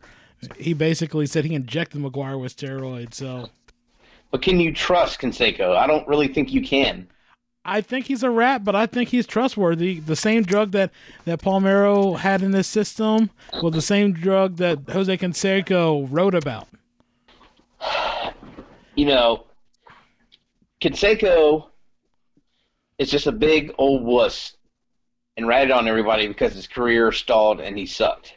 [0.57, 3.15] He basically said he injected McGwire with steroids.
[3.15, 3.49] So
[4.31, 5.75] but can you trust Canseco?
[5.75, 7.07] I don't really think you can.
[7.63, 9.99] I think he's a rat, but I think he's trustworthy.
[9.99, 10.91] The same drug that,
[11.25, 13.29] that Palmeiro had in his system
[13.61, 16.67] was the same drug that Jose Canseco wrote about.
[18.95, 19.45] You know,
[20.81, 21.67] Canseco
[22.97, 24.55] is just a big old wuss
[25.35, 28.36] and ratted on everybody because his career stalled and he sucked.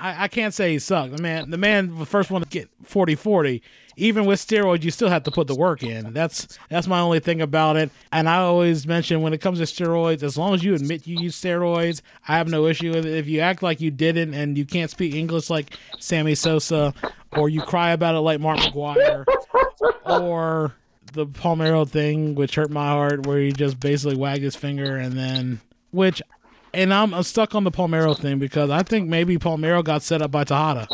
[0.00, 1.16] I, I can't say he sucked.
[1.16, 3.60] The man, the man, the first one to get 40-40.
[3.96, 6.14] Even with steroids, you still have to put the work in.
[6.14, 7.90] That's that's my only thing about it.
[8.10, 11.20] And I always mention when it comes to steroids, as long as you admit you
[11.20, 13.14] use steroids, I have no issue with it.
[13.18, 16.94] If you act like you didn't and you can't speak English like Sammy Sosa,
[17.36, 19.26] or you cry about it like Mark McGwire,
[20.06, 20.74] or
[21.12, 25.12] the Palmeiro thing, which hurt my heart, where he just basically wagged his finger and
[25.12, 26.22] then, which,
[26.72, 30.22] and I'm, I'm stuck on the Palmeiro thing because I think maybe Palmeiro got set
[30.22, 30.88] up by Tejada.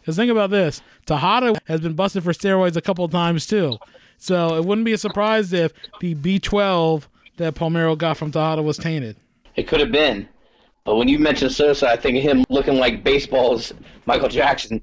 [0.00, 3.78] Because think about this Tejada has been busted for steroids a couple of times too.
[4.18, 7.04] So it wouldn't be a surprise if the B12
[7.36, 9.16] that Palmeiro got from Tejada was tainted.
[9.56, 10.28] It could have been.
[10.84, 13.72] But when you mention Sosa, I think of him looking like baseball's
[14.06, 14.82] Michael Jackson.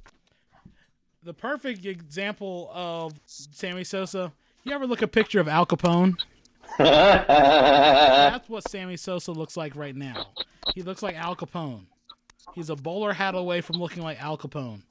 [1.23, 4.33] The perfect example of Sammy Sosa,
[4.65, 6.17] you ever look a picture of Al Capone?
[6.77, 10.27] That's what Sammy Sosa looks like right now.
[10.73, 11.85] He looks like Al Capone.
[12.53, 14.81] He's a bowler hat away from looking like Al Capone.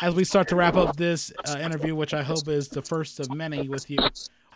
[0.00, 3.20] As we start to wrap up this uh, interview, which I hope is the first
[3.20, 3.98] of many with you,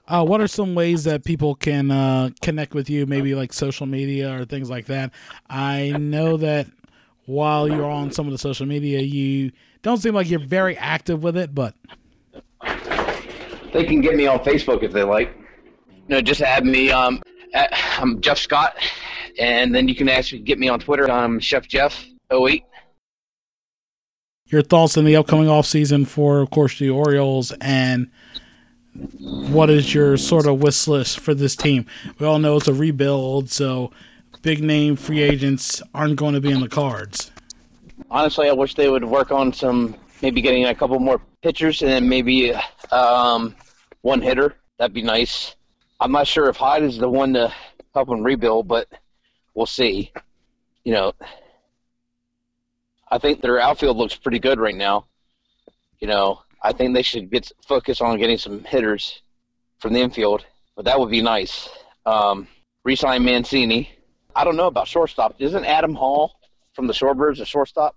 [0.08, 3.06] uh, what are some ways that people can uh, connect with you?
[3.06, 5.12] Maybe like social media or things like that.
[5.48, 6.68] I know that
[7.26, 11.22] while you're on some of the social media, you don't seem like you're very active
[11.22, 11.74] with it, but
[13.72, 15.36] They can get me on Facebook if they like.
[16.08, 16.90] No, just add me.
[16.90, 18.76] Um, at, I'm Jeff Scott,
[19.38, 21.10] and then you can actually get me on Twitter.
[21.10, 22.64] I'm Chef Jeff 08.
[24.46, 28.10] your thoughts in the upcoming off season for, of course, the Orioles and
[29.20, 31.86] what is your sort of wish list for this team?
[32.18, 33.90] We all know it's a rebuild, so
[34.42, 37.30] big name free agents aren't going to be in the cards.
[38.10, 41.90] Honestly, I wish they would work on some, maybe getting a couple more pitchers and
[41.90, 42.54] then maybe
[42.92, 43.54] um,
[44.02, 44.54] one hitter.
[44.78, 45.56] That'd be nice.
[46.00, 47.52] I'm not sure if Hyde is the one to
[47.94, 48.88] help them rebuild, but
[49.54, 50.12] we'll see.
[50.84, 51.12] You know,
[53.10, 55.06] I think their outfield looks pretty good right now.
[55.98, 59.22] You know, I think they should get focus on getting some hitters
[59.78, 60.44] from the infield,
[60.74, 61.68] but that would be nice.
[62.04, 62.48] Um,
[62.84, 63.90] resign Mancini.
[64.34, 65.36] I don't know about shortstop.
[65.38, 66.32] Isn't Adam Hall
[66.74, 67.96] from the Shorebirds a shortstop?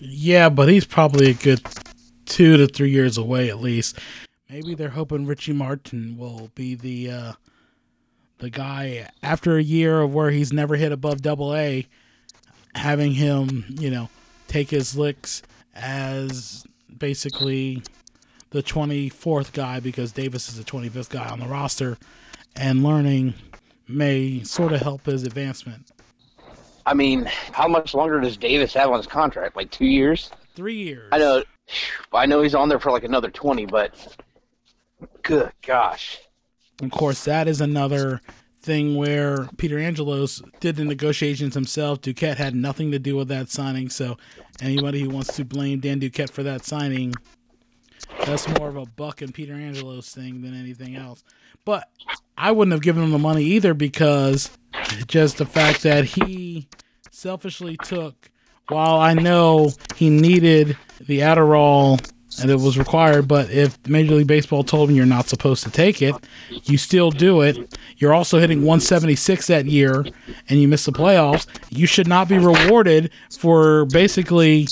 [0.00, 1.60] Yeah, but he's probably a good
[2.24, 3.98] two to three years away at least.
[4.50, 7.32] Maybe they're hoping Richie Martin will be the uh,
[8.38, 11.86] the guy after a year of where he's never hit above Double A,
[12.74, 14.08] having him, you know,
[14.46, 15.42] take his licks
[15.74, 16.64] as
[16.96, 17.82] basically
[18.50, 21.98] the 24th guy because Davis is the 25th guy on the roster,
[22.56, 23.34] and learning
[23.86, 25.90] may sort of help his advancement.
[26.86, 29.56] I mean, how much longer does Davis have on his contract?
[29.56, 30.30] Like two years?
[30.54, 31.10] Three years.
[31.12, 31.42] I know.
[32.14, 34.16] I know he's on there for like another twenty, but
[35.22, 36.18] good gosh.
[36.82, 38.20] Of course, that is another
[38.60, 42.00] thing where Peter Angelos did the negotiations himself.
[42.00, 43.88] Duquette had nothing to do with that signing.
[43.88, 44.16] So,
[44.60, 47.14] anybody who wants to blame Dan Duquette for that signing,
[48.24, 51.24] that's more of a Buck and Peter Angelos thing than anything else.
[51.64, 51.88] But
[52.36, 54.50] I wouldn't have given him the money either because
[55.06, 56.68] just the fact that he
[57.10, 58.30] selfishly took,
[58.68, 62.00] while I know he needed the Adderall
[62.40, 65.70] and it was required, but if Major League Baseball told him you're not supposed to
[65.70, 66.14] take it,
[66.64, 67.78] you still do it.
[67.96, 70.04] You're also hitting 176 that year
[70.48, 71.46] and you miss the playoffs.
[71.70, 74.68] You should not be rewarded for basically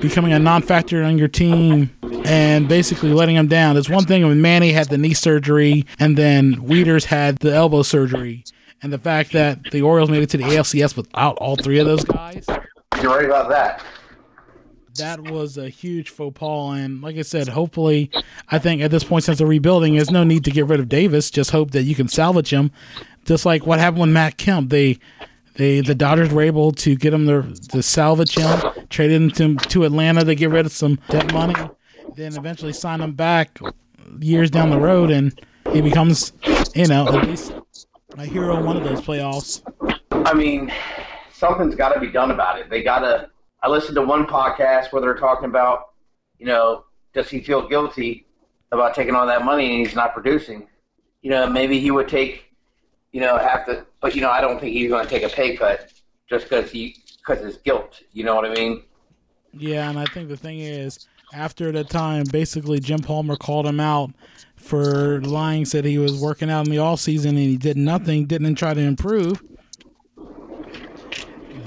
[0.00, 1.90] becoming a non-factor on your team
[2.24, 3.76] and basically letting them down.
[3.76, 7.82] It's one thing when Manny had the knee surgery and then Wieters had the elbow
[7.82, 8.44] surgery,
[8.82, 11.86] and the fact that the Orioles made it to the ALCS without all three of
[11.86, 12.46] those guys.
[13.02, 13.84] You're right about that.
[15.00, 18.10] That was a huge faux pas, and like I said, hopefully,
[18.48, 20.88] I think at this point since the rebuilding, there's no need to get rid of
[20.88, 21.30] Davis.
[21.30, 22.70] Just hope that you can salvage him,
[23.24, 24.70] just like what happened with Matt Kemp.
[24.70, 24.98] They
[25.54, 29.56] they the Dodgers were able to get him to, to salvage him, trade him to,
[29.56, 31.54] to Atlanta to get rid of some debt money,
[32.16, 33.58] then eventually sign him back
[34.20, 35.38] years down the road, and
[35.72, 36.32] he becomes,
[36.74, 37.52] you know, at least
[38.18, 39.62] a hero in one of those playoffs.
[40.26, 40.72] I mean,
[41.32, 42.68] something's got to be done about it.
[42.70, 43.30] They got to.
[43.62, 45.90] I listened to one podcast where they're talking about,
[46.38, 48.26] you know, does he feel guilty
[48.72, 50.66] about taking all that money and he's not producing?
[51.22, 52.44] You know, maybe he would take,
[53.12, 55.28] you know, half the, But you know, I don't think he's going to take a
[55.28, 55.92] pay cut
[56.28, 58.00] just because he because his guilt.
[58.12, 58.82] You know what I mean?
[59.52, 63.80] Yeah, and I think the thing is, after the time, basically Jim Palmer called him
[63.80, 64.10] out
[64.56, 68.26] for lying, said he was working out in the off season and he did nothing,
[68.26, 69.42] didn't try to improve.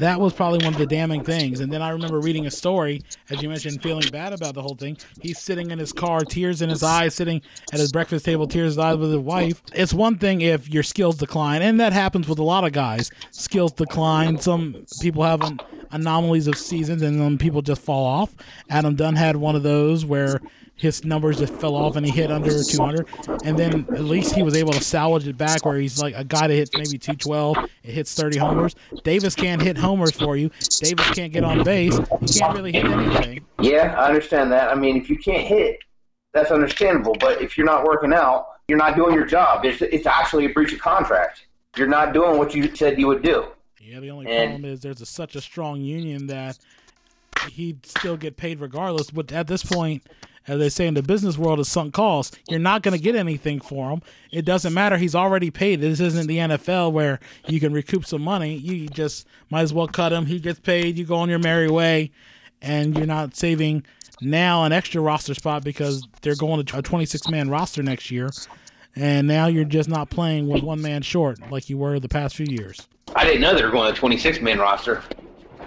[0.04, 1.60] That was probably one of the damning things.
[1.60, 4.76] And then I remember reading a story, as you mentioned, feeling bad about the whole
[4.76, 4.97] thing.
[5.22, 7.41] He's sitting in his car, tears in his eyes, sitting
[7.72, 9.62] at his breakfast table, tears in his eyes with his wife.
[9.74, 13.12] It's one thing if your skills decline, and that happens with a lot of guys.
[13.32, 14.39] Skills decline.
[14.39, 15.60] Some people have an
[15.91, 18.36] anomalies of seasons, and then people just fall off.
[18.70, 20.41] Adam Dunn had one of those where
[20.84, 23.08] his numbers just fell off and he hit under 200.
[23.46, 26.26] And then at least he was able to salvage it back where he's like a
[26.26, 28.76] guy that hits maybe 212, it hits 30 homers.
[29.06, 30.52] Davis can't hit homers for you.
[30.82, 31.98] Davis can't get on base.
[32.20, 33.46] He can't really hit anything.
[33.62, 34.70] Yeah, I understand that.
[34.70, 35.80] I mean, if you can't hit,
[36.34, 37.16] that's understandable.
[37.18, 39.64] But if you're not working out, you're not doing your job.
[39.64, 41.48] It's, it's actually a breach of contract.
[41.78, 43.46] You're not doing what you said you would do.
[43.80, 46.60] Yeah, the only and, problem is there's a, such a strong union that
[47.50, 49.12] he'd still get paid regardless.
[49.12, 50.04] But at this point,
[50.48, 52.38] as they say in the business world, is sunk cost.
[52.50, 54.02] You're not going to get anything for him.
[54.32, 54.98] It doesn't matter.
[54.98, 55.82] He's already paid.
[55.82, 58.56] This isn't the NFL where you can recoup some money.
[58.56, 60.26] You just might as well cut him.
[60.26, 60.98] He gets paid.
[60.98, 62.12] You go on your merry way,
[62.62, 63.86] and you're not saving
[64.22, 68.30] now an extra roster spot because they're going to a 26 man roster next year.
[68.96, 72.36] And now you're just not playing with one man short like you were the past
[72.36, 72.88] few years.
[73.16, 75.04] I didn't know they were going to 26 man roster.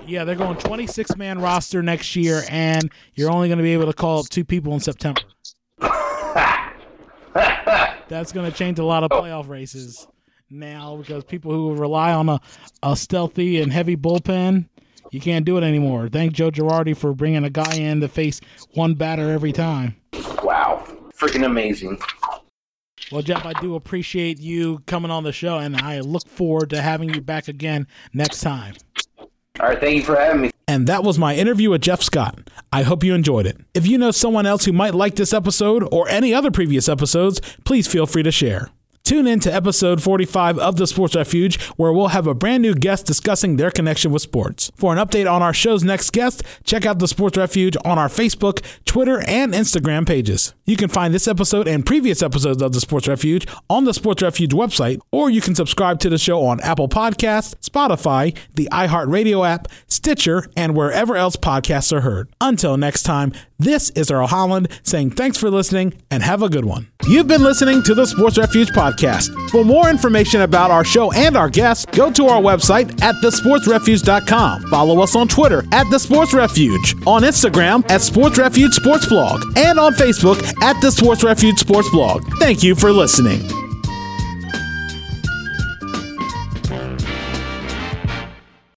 [0.06, 3.86] Yeah, they're going 26 man roster next year, and you're only going to be able
[3.86, 5.20] to call up two people in September.
[8.08, 10.06] That's going to change a lot of playoff races
[10.48, 12.40] now because people who rely on a,
[12.82, 14.68] a stealthy and heavy bullpen,
[15.10, 16.08] you can't do it anymore.
[16.08, 18.40] Thank Joe Girardi for bringing a guy in to face
[18.74, 19.96] one batter every time.
[20.42, 20.84] Wow.
[21.18, 21.98] Freaking amazing.
[23.12, 26.82] Well, Jeff, I do appreciate you coming on the show, and I look forward to
[26.82, 28.74] having you back again next time.
[29.60, 30.50] All right, thank you for having me.
[30.68, 32.38] And that was my interview with Jeff Scott.
[32.72, 33.56] I hope you enjoyed it.
[33.72, 37.40] If you know someone else who might like this episode or any other previous episodes,
[37.64, 38.68] please feel free to share.
[39.06, 42.74] Tune in to episode 45 of The Sports Refuge, where we'll have a brand new
[42.74, 44.72] guest discussing their connection with sports.
[44.74, 48.08] For an update on our show's next guest, check out The Sports Refuge on our
[48.08, 50.54] Facebook, Twitter, and Instagram pages.
[50.64, 54.22] You can find this episode and previous episodes of The Sports Refuge on the Sports
[54.22, 59.48] Refuge website, or you can subscribe to the show on Apple Podcasts, Spotify, the iHeartRadio
[59.48, 62.28] app, Stitcher, and wherever else podcasts are heard.
[62.40, 66.64] Until next time, this is Earl Holland saying thanks for listening and have a good
[66.64, 66.88] one.
[67.06, 69.30] You've been listening to the Sports Refuge podcast.
[69.50, 74.62] For more information about our show and our guests, go to our website at thesportsrefuge.com.
[74.70, 79.42] Follow us on Twitter at The Sports Refuge, on Instagram at Sports Refuge Sports Blog,
[79.56, 82.24] and on Facebook at The Sports Refuge Sports Blog.
[82.38, 83.65] Thank you for listening.